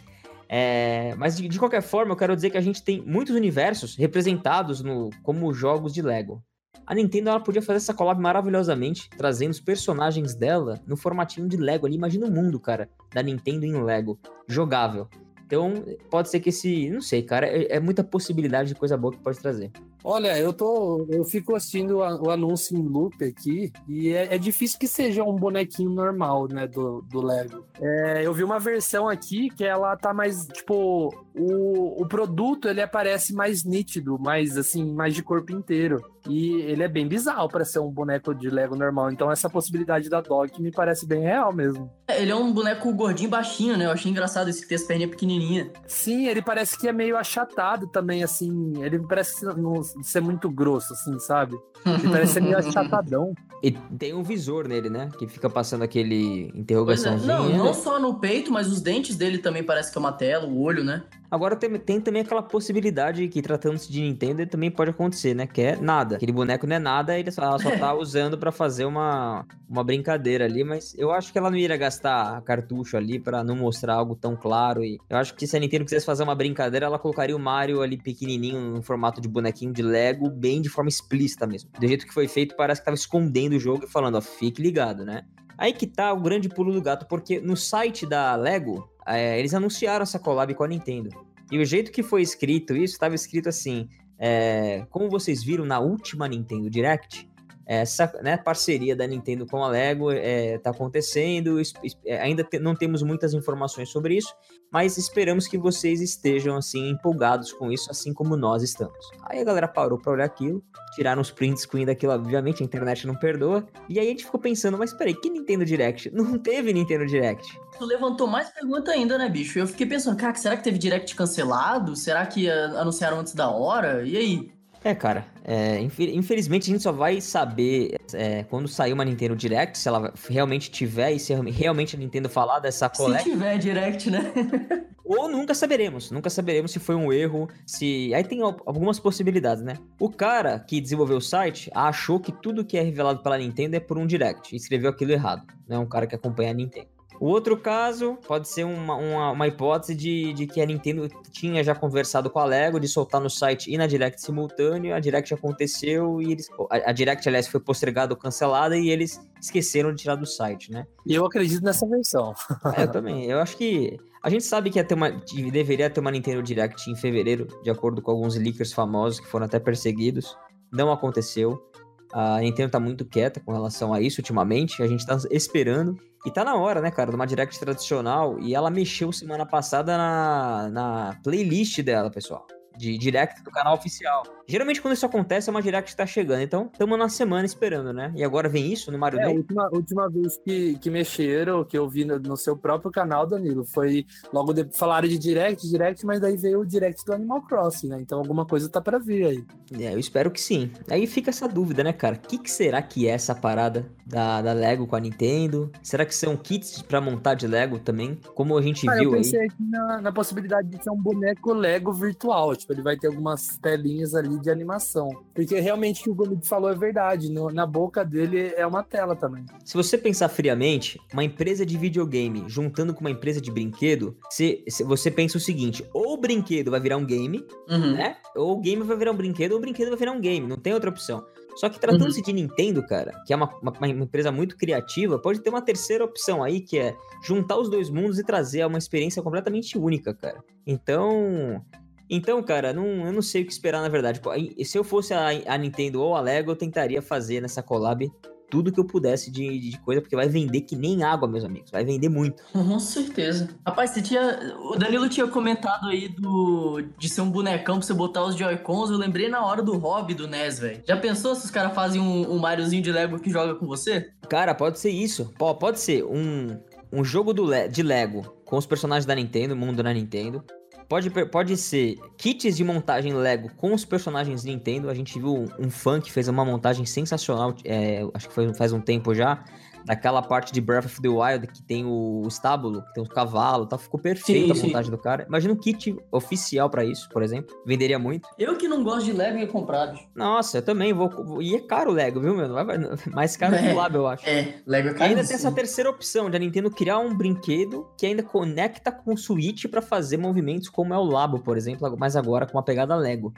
É, 0.48 1.14
mas 1.16 1.36
de, 1.36 1.48
de 1.48 1.58
qualquer 1.58 1.80
forma, 1.80 2.12
eu 2.12 2.16
quero 2.16 2.34
dizer 2.36 2.50
que 2.50 2.58
a 2.58 2.60
gente 2.60 2.82
tem 2.82 3.00
muitos 3.00 3.34
universos 3.34 3.96
representados 3.96 4.82
no, 4.82 5.08
como 5.22 5.52
jogos 5.54 5.94
de 5.94 6.02
Lego. 6.02 6.42
A 6.86 6.94
Nintendo 6.94 7.30
ela 7.30 7.40
podia 7.40 7.62
fazer 7.62 7.76
essa 7.76 7.94
collab 7.94 8.20
maravilhosamente, 8.20 9.08
trazendo 9.10 9.52
os 9.52 9.60
personagens 9.60 10.34
dela 10.34 10.80
no 10.86 10.96
formatinho 10.96 11.48
de 11.48 11.56
Lego 11.56 11.86
ali. 11.86 11.94
Imagina 11.94 12.26
o 12.26 12.30
mundo, 12.30 12.58
cara, 12.58 12.88
da 13.12 13.22
Nintendo 13.22 13.64
em 13.64 13.82
Lego, 13.82 14.18
jogável. 14.48 15.08
Então, 15.46 15.84
pode 16.10 16.30
ser 16.30 16.40
que 16.40 16.48
esse. 16.48 16.90
Não 16.90 17.00
sei, 17.00 17.22
cara, 17.22 17.46
é, 17.46 17.76
é 17.76 17.80
muita 17.80 18.02
possibilidade 18.02 18.70
de 18.70 18.74
coisa 18.74 18.96
boa 18.96 19.12
que 19.12 19.20
pode 19.20 19.38
trazer. 19.38 19.70
Olha, 20.04 20.38
eu 20.38 20.52
tô. 20.52 21.06
Eu 21.08 21.24
fico 21.24 21.54
assistindo 21.54 21.98
o 21.98 22.30
anúncio 22.30 22.76
em 22.76 22.82
loop 22.82 23.24
aqui 23.24 23.72
e 23.88 24.10
é, 24.10 24.34
é 24.34 24.38
difícil 24.38 24.78
que 24.78 24.88
seja 24.88 25.22
um 25.22 25.36
bonequinho 25.36 25.90
normal, 25.90 26.48
né, 26.48 26.66
do, 26.66 27.02
do 27.02 27.20
Lego. 27.24 27.64
É, 27.80 28.26
eu 28.26 28.32
vi 28.32 28.42
uma 28.42 28.58
versão 28.58 29.08
aqui 29.08 29.48
que 29.50 29.64
ela 29.64 29.96
tá 29.96 30.12
mais, 30.12 30.46
tipo, 30.46 31.14
o, 31.34 32.02
o 32.02 32.06
produto 32.06 32.68
ele 32.68 32.80
aparece 32.80 33.34
mais 33.34 33.64
nítido, 33.64 34.18
mais 34.18 34.56
assim, 34.56 34.92
mais 34.92 35.14
de 35.14 35.22
corpo 35.22 35.52
inteiro. 35.52 36.02
E 36.28 36.60
ele 36.62 36.82
é 36.82 36.88
bem 36.88 37.06
bizarro 37.06 37.48
pra 37.48 37.64
ser 37.64 37.80
um 37.80 37.90
boneco 37.90 38.34
de 38.34 38.48
Lego 38.48 38.76
normal. 38.76 39.10
Então 39.10 39.30
essa 39.30 39.50
possibilidade 39.50 40.08
da 40.08 40.20
Doc 40.20 40.56
me 40.58 40.70
parece 40.70 41.06
bem 41.06 41.22
real 41.22 41.52
mesmo. 41.52 41.90
É, 42.06 42.22
Ele 42.22 42.30
é 42.30 42.36
um 42.36 42.52
boneco 42.52 42.92
gordinho 42.92 43.28
baixinho, 43.30 43.76
né? 43.76 43.86
Eu 43.86 43.90
achei 43.90 44.10
engraçado 44.10 44.48
esse 44.48 44.62
que 44.62 44.68
tem 44.68 44.76
as 44.76 44.84
perninhas 44.84 45.10
pequenininhas. 45.10 45.68
Sim, 45.86 46.28
ele 46.28 46.40
parece 46.40 46.78
que 46.78 46.86
é 46.86 46.92
meio 46.92 47.16
achatado 47.16 47.88
também, 47.88 48.22
assim. 48.22 48.72
Ele 48.82 49.00
parece 49.00 49.44
não 49.44 49.82
ser 50.02 50.20
muito 50.20 50.50
grosso, 50.50 50.92
assim, 50.92 51.18
sabe? 51.18 51.56
Ele 51.84 52.08
parece 52.08 52.34
ser 52.34 52.40
meio 52.40 52.56
achatadão. 52.58 53.34
E 53.62 53.70
tem 53.70 54.12
um 54.12 54.22
visor 54.22 54.66
nele, 54.66 54.90
né? 54.90 55.08
Que 55.18 55.28
fica 55.28 55.48
passando 55.48 55.82
aquele 55.82 56.48
Pois 56.50 56.54
é. 56.54 56.58
interrogaçãozinho. 56.60 57.26
Não, 57.28 57.48
não 57.48 57.74
só 57.74 57.98
no 57.98 58.14
peito, 58.18 58.50
mas 58.50 58.66
os 58.66 58.80
dentes 58.80 59.14
dele 59.14 59.38
também 59.38 59.62
parece 59.62 59.92
que 59.92 59.98
é 59.98 60.00
uma 60.00 60.12
tela, 60.12 60.46
o 60.46 60.60
olho, 60.60 60.82
né? 60.82 61.04
Agora 61.30 61.56
tem, 61.56 61.78
tem 61.78 61.98
também 61.98 62.20
aquela 62.20 62.42
possibilidade 62.42 63.26
que, 63.28 63.40
tratando-se 63.40 63.90
de 63.90 64.02
Nintendo, 64.02 64.44
também 64.46 64.70
pode 64.70 64.90
acontecer, 64.90 65.32
né? 65.34 65.46
Que 65.46 65.62
é 65.62 65.76
nada. 65.76 66.16
Aquele 66.16 66.32
boneco 66.32 66.66
não 66.66 66.76
é 66.76 66.78
nada, 66.78 67.18
ele 67.18 67.30
só, 67.30 67.42
ela 67.42 67.58
só 67.58 67.70
tá 67.70 67.94
usando 67.96 68.36
pra 68.36 68.52
fazer 68.52 68.84
uma, 68.84 69.46
uma 69.66 69.82
brincadeira 69.82 70.44
ali, 70.44 70.62
mas 70.62 70.94
eu 70.98 71.10
acho 71.10 71.32
que 71.32 71.38
ela 71.38 71.48
não 71.50 71.56
iria 71.56 71.76
gastar 71.78 72.42
cartucho 72.42 72.98
ali 72.98 73.18
pra 73.18 73.42
não 73.42 73.56
mostrar 73.56 73.94
algo 73.94 74.14
tão 74.14 74.36
claro. 74.36 74.84
E 74.84 74.98
eu 75.08 75.16
acho 75.16 75.34
que 75.34 75.46
se 75.46 75.56
a 75.56 75.60
Nintendo 75.60 75.84
quisesse 75.84 76.04
fazer 76.04 76.22
uma 76.22 76.34
brincadeira, 76.34 76.84
ela 76.84 76.98
colocaria 76.98 77.34
o 77.34 77.40
Mario 77.40 77.80
ali 77.80 77.96
pequenininho, 77.96 78.60
no 78.60 78.82
formato 78.82 79.18
de 79.18 79.28
bonequinho 79.28 79.72
de 79.72 79.81
Lego, 79.82 80.30
bem 80.30 80.62
de 80.62 80.68
forma 80.68 80.88
explícita 80.88 81.46
mesmo. 81.46 81.70
Do 81.78 81.86
jeito 81.86 82.06
que 82.06 82.14
foi 82.14 82.28
feito, 82.28 82.56
parece 82.56 82.80
que 82.80 82.84
tava 82.84 82.94
escondendo 82.94 83.54
o 83.54 83.60
jogo 83.60 83.84
e 83.84 83.88
falando, 83.88 84.16
ó, 84.16 84.20
fique 84.20 84.62
ligado, 84.62 85.04
né? 85.04 85.22
Aí 85.58 85.72
que 85.72 85.86
tá 85.86 86.12
o 86.12 86.20
grande 86.20 86.48
pulo 86.48 86.72
do 86.72 86.82
gato, 86.82 87.06
porque 87.06 87.40
no 87.40 87.56
site 87.56 88.06
da 88.06 88.34
Lego, 88.34 88.88
é, 89.06 89.38
eles 89.38 89.54
anunciaram 89.54 90.02
essa 90.02 90.18
collab 90.18 90.52
com 90.54 90.64
a 90.64 90.68
Nintendo. 90.68 91.10
E 91.50 91.58
o 91.58 91.64
jeito 91.64 91.92
que 91.92 92.02
foi 92.02 92.22
escrito 92.22 92.74
isso, 92.74 92.94
estava 92.94 93.14
escrito 93.14 93.48
assim: 93.48 93.88
é, 94.18 94.86
como 94.90 95.10
vocês 95.10 95.42
viram 95.42 95.64
na 95.64 95.78
última 95.80 96.26
Nintendo 96.26 96.70
Direct, 96.70 97.28
essa 97.66 98.12
né, 98.22 98.36
parceria 98.36 98.94
da 98.96 99.06
Nintendo 99.06 99.46
com 99.46 99.62
a 99.62 99.68
Lego 99.68 100.10
é, 100.10 100.58
tá 100.58 100.70
acontecendo, 100.70 101.60
é, 102.04 102.20
ainda 102.20 102.42
te- 102.44 102.58
não 102.58 102.74
temos 102.74 103.02
muitas 103.02 103.34
informações 103.34 103.88
sobre 103.90 104.16
isso, 104.16 104.34
mas 104.70 104.96
esperamos 104.96 105.46
que 105.46 105.58
vocês 105.58 106.00
estejam 106.00 106.56
assim 106.56 106.90
empolgados 106.90 107.52
com 107.52 107.70
isso, 107.70 107.90
assim 107.90 108.12
como 108.12 108.36
nós 108.36 108.62
estamos. 108.62 108.96
Aí 109.24 109.40
a 109.40 109.44
galera 109.44 109.68
parou 109.68 109.98
pra 109.98 110.12
olhar 110.12 110.24
aquilo, 110.24 110.62
tiraram 110.94 111.20
os 111.22 111.30
print 111.30 111.60
screen 111.60 111.86
daquilo, 111.86 112.12
obviamente 112.12 112.62
a 112.62 112.66
internet 112.66 113.06
não 113.06 113.14
perdoa, 113.14 113.66
e 113.88 113.98
aí 113.98 114.06
a 114.06 114.10
gente 114.10 114.24
ficou 114.24 114.40
pensando, 114.40 114.76
mas 114.78 114.92
peraí, 114.92 115.14
que 115.14 115.30
Nintendo 115.30 115.64
Direct? 115.64 116.10
Não 116.14 116.38
teve 116.38 116.72
Nintendo 116.72 117.06
Direct. 117.06 117.46
Tu 117.78 117.84
levantou 117.84 118.26
mais 118.26 118.50
pergunta 118.50 118.90
ainda, 118.90 119.16
né, 119.18 119.28
bicho? 119.28 119.58
Eu 119.58 119.66
fiquei 119.66 119.86
pensando, 119.86 120.16
cara, 120.16 120.34
será 120.34 120.56
que 120.56 120.62
teve 120.64 120.78
direct 120.78 121.14
cancelado? 121.16 121.96
Será 121.96 122.24
que 122.26 122.48
ah, 122.48 122.80
anunciaram 122.80 123.18
antes 123.20 123.34
da 123.34 123.50
hora? 123.50 124.06
E 124.06 124.16
aí? 124.16 124.52
É, 124.84 124.94
cara, 124.94 125.26
é, 125.44 125.80
infe- 125.80 126.12
infelizmente 126.14 126.70
a 126.70 126.72
gente 126.72 126.82
só 126.82 126.92
vai 126.92 127.20
saber 127.20 127.96
é, 128.14 128.44
quando 128.44 128.68
sair 128.68 128.92
uma 128.92 129.04
Nintendo 129.04 129.34
Direct, 129.36 129.76
se 129.78 129.88
ela 129.88 130.12
realmente 130.28 130.70
tiver 130.70 131.12
e 131.12 131.18
se 131.18 131.34
realmente 131.34 131.96
a 131.96 131.98
Nintendo 131.98 132.28
falar 132.28 132.58
dessa 132.60 132.88
Se 132.92 132.96
coleta. 132.96 133.24
tiver 133.24 133.58
direct, 133.58 134.10
né? 134.10 134.32
Ou 135.04 135.28
nunca 135.28 135.52
saberemos. 135.54 136.10
Nunca 136.10 136.30
saberemos 136.30 136.70
se 136.70 136.78
foi 136.78 136.94
um 136.94 137.12
erro, 137.12 137.48
se. 137.66 138.14
Aí 138.14 138.22
tem 138.24 138.40
al- 138.40 138.56
algumas 138.64 138.98
possibilidades, 139.00 139.62
né? 139.62 139.74
O 140.00 140.08
cara 140.08 140.58
que 140.60 140.80
desenvolveu 140.80 141.16
o 141.16 141.20
site 141.20 141.70
achou 141.74 142.18
que 142.20 142.32
tudo 142.32 142.64
que 142.64 142.78
é 142.78 142.82
revelado 142.82 143.22
pela 143.22 143.36
Nintendo 143.36 143.76
é 143.76 143.80
por 143.80 143.98
um 143.98 144.06
direct 144.06 144.54
e 144.54 144.56
escreveu 144.56 144.90
aquilo 144.90 145.12
errado. 145.12 145.44
Não 145.68 145.76
é 145.76 145.80
um 145.80 145.86
cara 145.88 146.06
que 146.06 146.14
acompanha 146.14 146.52
a 146.52 146.54
Nintendo. 146.54 146.86
O 147.22 147.26
outro 147.26 147.56
caso 147.56 148.18
pode 148.26 148.48
ser 148.48 148.64
uma, 148.64 148.96
uma, 148.96 149.30
uma 149.30 149.46
hipótese 149.46 149.94
de, 149.94 150.32
de 150.32 150.44
que 150.44 150.60
a 150.60 150.66
Nintendo 150.66 151.08
tinha 151.30 151.62
já 151.62 151.72
conversado 151.72 152.28
com 152.28 152.40
a 152.40 152.44
Lego 152.44 152.80
de 152.80 152.88
soltar 152.88 153.20
no 153.20 153.30
site 153.30 153.72
e 153.72 153.78
na 153.78 153.86
Direct 153.86 154.20
simultâneo. 154.20 154.92
A 154.92 154.98
Direct 154.98 155.32
aconteceu 155.32 156.20
e 156.20 156.32
eles. 156.32 156.48
A, 156.68 156.90
a 156.90 156.92
Direct, 156.92 157.28
aliás, 157.28 157.46
foi 157.46 157.60
postergada 157.60 158.12
ou 158.12 158.18
cancelada 158.18 158.76
e 158.76 158.90
eles 158.90 159.20
esqueceram 159.40 159.94
de 159.94 160.02
tirar 160.02 160.16
do 160.16 160.26
site, 160.26 160.72
né? 160.72 160.84
E 161.06 161.14
eu 161.14 161.24
acredito 161.24 161.62
nessa 161.62 161.86
versão. 161.86 162.34
É, 162.76 162.82
eu 162.82 162.90
também. 162.90 163.26
Eu 163.26 163.38
acho 163.38 163.56
que. 163.56 163.96
A 164.20 164.28
gente 164.28 164.42
sabe 164.42 164.68
que 164.68 164.80
ia 164.80 164.84
ter 164.84 164.94
uma, 164.94 165.12
deveria 165.52 165.88
ter 165.88 166.00
uma 166.00 166.10
Nintendo 166.10 166.42
Direct 166.42 166.90
em 166.90 166.96
fevereiro, 166.96 167.46
de 167.62 167.70
acordo 167.70 168.02
com 168.02 168.10
alguns 168.10 168.34
leakers 168.34 168.72
famosos 168.72 169.20
que 169.20 169.28
foram 169.28 169.46
até 169.46 169.60
perseguidos. 169.60 170.36
Não 170.72 170.90
aconteceu. 170.90 171.70
A 172.12 172.40
Nintendo 172.40 172.72
tá 172.72 172.80
muito 172.80 173.04
quieta 173.04 173.38
com 173.38 173.52
relação 173.52 173.94
a 173.94 174.00
isso 174.00 174.20
ultimamente. 174.20 174.82
A 174.82 174.88
gente 174.88 175.06
tá 175.06 175.16
esperando. 175.30 175.96
E 176.24 176.30
tá 176.30 176.44
na 176.44 176.54
hora, 176.56 176.80
né, 176.80 176.90
cara, 176.90 177.10
de 177.10 177.16
uma 177.16 177.26
Direct 177.26 177.58
tradicional. 177.58 178.38
E 178.40 178.54
ela 178.54 178.70
mexeu 178.70 179.12
semana 179.12 179.44
passada 179.44 179.96
na, 179.96 180.68
na 180.70 181.16
playlist 181.22 181.80
dela, 181.82 182.10
pessoal. 182.10 182.46
De 182.78 182.96
Direct 182.96 183.42
do 183.42 183.50
canal 183.50 183.74
oficial. 183.74 184.22
Geralmente, 184.48 184.80
quando 184.80 184.94
isso 184.94 185.04
acontece, 185.04 185.48
é 185.48 185.50
uma 185.50 185.60
Direct 185.60 185.90
que 185.90 185.96
tá 185.96 186.06
chegando. 186.06 186.40
Então, 186.40 186.70
estamos 186.72 186.98
na 186.98 187.08
semana 187.10 187.44
esperando, 187.44 187.92
né? 187.92 188.10
E 188.16 188.24
agora 188.24 188.48
vem 188.48 188.72
isso 188.72 188.90
no 188.90 188.98
Mario 188.98 189.20
É, 189.20 189.22
a 189.22 189.26
Day? 189.26 189.36
última, 189.36 189.68
última 189.70 190.08
vez 190.08 190.38
que, 190.38 190.78
que 190.78 190.88
mexeram, 190.90 191.64
que 191.64 191.76
eu 191.76 191.86
vi 191.86 192.04
no, 192.06 192.18
no 192.18 192.34
seu 192.36 192.56
próprio 192.56 192.90
canal, 192.90 193.26
Danilo, 193.26 193.64
foi 193.64 194.06
logo 194.32 194.54
de, 194.54 194.66
falaram 194.72 195.06
de 195.06 195.18
direct, 195.18 195.68
direct, 195.68 196.04
mas 196.06 196.18
daí 196.18 196.36
veio 196.36 196.60
o 196.60 196.66
direct 196.66 197.04
do 197.04 197.12
Animal 197.12 197.42
Crossing, 197.42 197.88
né? 197.88 197.98
Então 198.00 198.18
alguma 198.18 198.46
coisa 198.46 198.70
tá 198.70 198.80
pra 198.80 198.98
vir 198.98 199.26
aí. 199.26 199.44
É, 199.78 199.92
eu 199.92 199.98
espero 199.98 200.30
que 200.30 200.40
sim. 200.40 200.72
Aí 200.90 201.06
fica 201.06 201.28
essa 201.28 201.46
dúvida, 201.46 201.84
né, 201.84 201.92
cara? 201.92 202.16
O 202.16 202.20
que, 202.20 202.38
que 202.38 202.50
será 202.50 202.80
que 202.80 203.06
é 203.06 203.10
essa 203.10 203.34
parada 203.34 203.86
da, 204.12 204.42
da 204.42 204.52
Lego 204.52 204.86
com 204.86 204.94
a 204.94 205.00
Nintendo? 205.00 205.72
Será 205.82 206.04
que 206.04 206.14
são 206.14 206.36
kits 206.36 206.82
pra 206.82 207.00
montar 207.00 207.34
de 207.34 207.46
Lego 207.46 207.78
também? 207.78 208.18
Como 208.34 208.56
a 208.58 208.62
gente 208.62 208.86
Ah, 208.88 208.92
viu 208.94 209.04
eu 209.04 209.10
aí. 209.14 209.16
pensei 209.22 209.40
aqui 209.46 209.62
na, 209.64 210.00
na 210.02 210.12
possibilidade 210.12 210.68
de 210.68 210.82
ser 210.82 210.90
um 210.90 211.00
boneco 211.00 211.52
Lego 211.54 211.92
virtual. 211.92 212.54
Tipo, 212.54 212.74
ele 212.74 212.82
vai 212.82 212.96
ter 212.96 213.06
algumas 213.06 213.56
telinhas 213.58 214.14
ali 214.14 214.38
de 214.38 214.50
animação. 214.50 215.08
Porque 215.34 215.58
realmente 215.58 216.00
o 216.00 216.04
que 216.04 216.10
o 216.10 216.14
Gomid 216.14 216.46
falou 216.46 216.70
é 216.70 216.74
verdade. 216.74 217.32
no- 217.32 217.50
na 217.50 217.64
boca 217.66 218.04
dele 218.04 218.52
é 218.56 218.66
uma 218.66 218.82
tela 218.82 219.16
também. 219.16 219.46
Se 219.64 219.74
você 219.74 219.96
pensar 219.96 220.28
friamente, 220.28 221.00
uma 221.12 221.24
empresa 221.24 221.64
de 221.64 221.78
videogame 221.78 222.44
juntando 222.48 222.92
com 222.92 223.00
uma 223.00 223.10
empresa 223.10 223.40
de 223.40 223.50
brinquedo, 223.50 224.14
se, 224.28 224.62
se 224.68 224.84
você 224.84 225.10
pensa 225.10 225.38
o 225.38 225.40
seguinte: 225.40 225.84
ou 225.94 226.14
o 226.14 226.16
brinquedo 226.18 226.70
vai 226.70 226.80
virar 226.80 226.96
um 226.98 227.04
game, 227.06 227.46
Uhum. 227.68 227.92
né? 227.92 228.16
Ou 228.36 228.52
o 228.58 228.60
game 228.60 228.82
vai 228.82 228.96
virar 228.96 229.12
um 229.12 229.16
brinquedo, 229.16 229.52
ou 229.52 229.58
o 229.58 229.60
brinquedo 229.60 229.88
vai 229.88 229.98
virar 229.98 230.12
um 230.12 230.20
game. 230.20 230.46
Não 230.46 230.56
tem 230.56 230.74
outra 230.74 230.90
opção. 230.90 231.24
Só 231.56 231.68
que 231.68 231.78
tratando-se 231.78 232.22
de 232.22 232.32
Nintendo, 232.32 232.84
cara, 232.86 233.12
que 233.26 233.32
é 233.32 233.36
uma, 233.36 233.48
uma- 233.60 233.72
uma 233.72 233.88
empresa 233.88 234.32
muito 234.32 234.56
criativa, 234.56 235.18
pode 235.18 235.40
ter 235.40 235.50
uma 235.50 235.62
terceira 235.62 236.04
opção 236.04 236.42
aí, 236.42 236.60
que 236.60 236.78
é 236.78 236.96
juntar 237.22 237.58
os 237.58 237.68
dois 237.68 237.90
mundos 237.90 238.18
e 238.18 238.24
trazer 238.24 238.64
uma 238.66 238.78
experiência 238.78 239.22
completamente 239.22 239.76
única, 239.78 240.14
cara. 240.14 240.42
Então. 240.66 241.64
Então, 242.10 242.42
cara, 242.42 242.74
não, 242.74 243.06
eu 243.06 243.12
não 243.12 243.22
sei 243.22 243.42
o 243.42 243.46
que 243.46 243.52
esperar, 243.52 243.80
na 243.80 243.88
verdade. 243.88 244.20
Se 244.66 244.76
eu 244.76 244.84
fosse 244.84 245.14
a, 245.14 245.28
a 245.46 245.56
Nintendo 245.56 246.02
ou 246.02 246.14
a 246.14 246.20
Lego, 246.20 246.50
eu 246.50 246.56
tentaria 246.56 247.00
fazer 247.00 247.40
nessa 247.40 247.62
collab 247.62 248.10
tudo 248.52 248.70
que 248.70 248.78
eu 248.78 248.84
pudesse 248.84 249.30
de, 249.30 249.58
de 249.70 249.78
coisa, 249.80 250.02
porque 250.02 250.14
vai 250.14 250.28
vender 250.28 250.60
que 250.60 250.76
nem 250.76 251.02
água, 251.02 251.26
meus 251.26 251.42
amigos. 251.42 251.70
Vai 251.70 251.82
vender 251.86 252.10
muito. 252.10 252.42
Com 252.52 252.78
certeza. 252.78 253.48
Rapaz, 253.66 253.90
você 253.92 254.02
tinha. 254.02 254.54
O 254.70 254.76
Danilo 254.76 255.08
tinha 255.08 255.26
comentado 255.26 255.88
aí 255.88 256.06
do. 256.08 256.82
de 256.98 257.08
ser 257.08 257.22
um 257.22 257.30
bonecão 257.30 257.78
pra 257.78 257.86
você 257.86 257.94
botar 257.94 258.22
os 258.24 258.36
Joy-Cons. 258.36 258.90
Eu 258.90 258.98
lembrei 258.98 259.26
na 259.30 259.42
hora 259.42 259.62
do 259.62 259.78
hobby 259.78 260.12
do 260.12 260.28
NES, 260.28 260.58
velho. 260.58 260.82
Já 260.86 260.98
pensou 260.98 261.34
se 261.34 261.46
os 261.46 261.50
caras 261.50 261.74
fazem 261.74 261.98
um, 261.98 262.30
um 262.30 262.38
Mariozinho 262.38 262.82
de 262.82 262.92
Lego 262.92 263.18
que 263.18 263.30
joga 263.30 263.54
com 263.54 263.66
você? 263.66 264.10
Cara, 264.28 264.54
pode 264.54 264.78
ser 264.78 264.90
isso. 264.90 265.32
Pô, 265.38 265.54
pode 265.54 265.80
ser 265.80 266.04
um, 266.04 266.58
um 266.92 267.02
jogo 267.02 267.32
do 267.32 267.46
Le- 267.46 267.68
de 267.68 267.82
Lego 267.82 268.36
com 268.44 268.58
os 268.58 268.66
personagens 268.66 269.06
da 269.06 269.14
Nintendo, 269.14 269.56
mundo 269.56 269.82
da 269.82 269.94
Nintendo. 269.94 270.44
Pode, 270.92 271.08
pode 271.08 271.56
ser 271.56 271.98
kits 272.18 272.54
de 272.54 272.62
montagem 272.62 273.14
Lego 273.14 273.48
com 273.56 273.72
os 273.72 273.82
personagens 273.82 274.44
Nintendo. 274.44 274.90
A 274.90 274.94
gente 274.94 275.18
viu 275.18 275.34
um, 275.34 275.48
um 275.66 275.70
fã 275.70 275.98
que 275.98 276.12
fez 276.12 276.28
uma 276.28 276.44
montagem 276.44 276.84
sensacional, 276.84 277.54
é, 277.64 278.06
acho 278.12 278.28
que 278.28 278.34
foi, 278.34 278.52
faz 278.52 278.74
um 278.74 278.80
tempo 278.80 279.14
já, 279.14 279.42
daquela 279.84 280.22
parte 280.22 280.52
de 280.52 280.60
Breath 280.60 280.86
of 280.86 281.00
the 281.02 281.08
Wild 281.08 281.46
que 281.48 281.62
tem 281.62 281.84
o 281.84 282.22
estábulo, 282.26 282.82
que 282.82 282.94
tem 282.94 283.02
os 283.02 283.08
cavalos, 283.08 283.68
tá? 283.68 283.78
ficou 283.78 284.00
perfeita 284.00 284.54
Sim, 284.54 284.60
a 284.60 284.66
montagem 284.66 284.90
do 284.90 284.98
cara. 284.98 285.24
Imagina 285.28 285.52
um 285.54 285.56
kit 285.56 285.96
oficial 286.10 286.68
pra 286.70 286.84
isso, 286.84 287.08
por 287.10 287.22
exemplo. 287.22 287.54
Venderia 287.66 287.98
muito. 287.98 288.28
Eu 288.38 288.56
que 288.56 288.68
não 288.68 288.82
gosto 288.84 289.04
de 289.06 289.12
Lego 289.12 289.38
ia 289.38 289.46
comprar, 289.46 289.86
bicho. 289.88 290.04
Nossa, 290.14 290.58
eu 290.58 290.62
também 290.62 290.92
vou. 290.92 291.42
E 291.42 291.54
é 291.54 291.60
caro 291.60 291.90
o 291.90 291.94
Lego, 291.94 292.20
viu, 292.20 292.34
meu? 292.34 292.48
Mais 293.12 293.36
caro 293.36 293.56
que 293.56 293.66
É. 293.66 293.72
o 293.72 293.76
Lab, 293.76 293.94
eu 293.94 294.06
acho. 294.06 294.28
É, 294.28 294.54
Lego 294.66 294.88
é 294.90 294.98
E 294.98 295.02
ainda 295.02 295.24
tem 295.24 295.34
essa 295.34 295.50
terceira 295.52 295.90
opção 295.90 296.30
de 296.30 296.36
a 296.36 296.38
Nintendo 296.40 296.70
criar 296.70 296.98
um 296.98 297.14
brinquedo 297.14 297.86
que 297.98 298.06
ainda 298.06 298.22
conecta 298.22 298.90
com 298.92 299.14
o 299.14 299.16
Switch 299.18 299.66
pra 299.66 299.82
fazer 299.82 300.16
movimentos 300.16 300.68
como 300.68 300.94
é 300.94 300.98
o 300.98 301.04
Labo, 301.04 301.40
por 301.40 301.56
exemplo, 301.56 301.94
mas 301.98 302.16
agora 302.16 302.46
com 302.46 302.56
uma 302.56 302.62
pegada 302.62 302.94
Lego. 302.96 303.32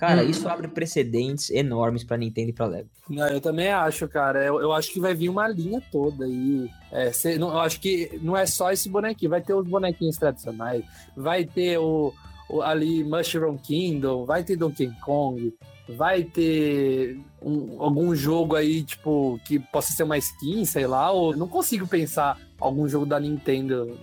Cara, 0.00 0.22
Hum. 0.24 0.30
isso 0.30 0.48
abre 0.48 0.66
precedentes 0.66 1.50
enormes 1.50 2.02
pra 2.02 2.16
Nintendo 2.16 2.48
e 2.48 2.52
pra 2.54 2.64
Lego. 2.66 2.88
Não, 3.08 3.28
eu 3.28 3.40
também 3.40 3.68
acho, 3.68 4.08
cara. 4.08 4.42
Eu, 4.42 4.58
eu 4.58 4.72
acho 4.72 4.90
que 4.92 4.98
vai 4.98 5.14
vir 5.14 5.28
uma 5.28 5.46
linha 5.46 5.80
toda 5.92 6.24
aí. 6.24 6.68
É, 6.90 7.12
cê- 7.12 7.36
não, 7.38 7.50
eu 7.50 7.58
acho 7.58 7.78
que 7.78 8.18
não 8.22 8.34
é 8.34 8.46
só 8.46 8.72
esse 8.72 8.88
bonequinho. 8.88 9.30
Vai 9.30 9.42
ter 9.42 9.52
os 9.52 9.66
bonequinhos 9.68 10.16
tradicionais. 10.16 10.82
Vai 11.14 11.44
ter 11.44 11.76
o, 11.78 12.14
o- 12.48 12.62
ali 12.62 13.04
Mushroom 13.04 13.58
Kingdom. 13.58 14.24
Vai 14.24 14.42
ter 14.42 14.56
Donkey 14.56 14.90
Kong. 15.04 15.54
Vai 15.86 16.22
ter 16.24 17.20
um- 17.42 17.82
algum 17.82 18.14
jogo 18.14 18.56
aí, 18.56 18.82
tipo, 18.82 19.38
que 19.44 19.58
possa 19.58 19.92
ser 19.92 20.04
uma 20.04 20.16
skin, 20.16 20.64
sei 20.64 20.86
lá. 20.86 21.10
Ou 21.10 21.36
não 21.36 21.46
consigo 21.46 21.86
pensar 21.86 22.38
algum 22.60 22.86
jogo 22.88 23.06
da 23.06 23.18
Nintendo 23.18 23.96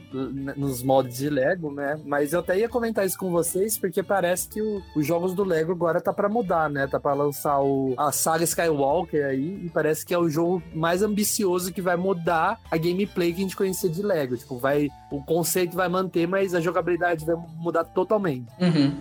nos 0.55 0.81
modos 0.83 1.15
de 1.17 1.29
Lego, 1.29 1.71
né? 1.71 1.99
Mas 2.05 2.33
eu 2.33 2.39
até 2.39 2.57
ia 2.57 2.67
comentar 2.69 3.05
isso 3.05 3.17
com 3.17 3.29
vocês, 3.31 3.77
porque 3.77 4.01
parece 4.01 4.47
que 4.49 4.61
o- 4.61 4.81
os 4.95 5.05
jogos 5.05 5.33
do 5.33 5.43
Lego 5.43 5.71
agora 5.71 6.01
tá 6.01 6.11
pra 6.13 6.27
mudar, 6.29 6.69
né? 6.69 6.87
Tá 6.87 6.99
pra 6.99 7.13
lançar 7.13 7.59
o, 7.61 7.93
a 7.97 8.11
saga 8.11 8.43
Skywalker 8.43 9.25
aí, 9.25 9.65
e 9.65 9.69
parece 9.69 10.05
que 10.05 10.13
é 10.13 10.17
o 10.17 10.29
jogo 10.29 10.61
mais 10.73 11.01
ambicioso 11.03 11.71
que 11.71 11.81
vai 11.81 11.95
mudar 11.95 12.59
a 12.71 12.77
gameplay 12.77 13.31
que 13.31 13.39
a 13.39 13.43
gente 13.43 13.55
conhecia 13.55 13.89
de 13.89 14.01
Lego. 14.01 14.37
Tipo, 14.37 14.57
vai. 14.57 14.89
O 15.11 15.23
conceito 15.23 15.75
vai 15.75 15.87
manter, 15.87 16.27
mas 16.27 16.53
a 16.53 16.59
jogabilidade 16.61 17.25
vai 17.25 17.35
mudar 17.57 17.83
totalmente. 17.83 18.47
Uhum. 18.59 18.95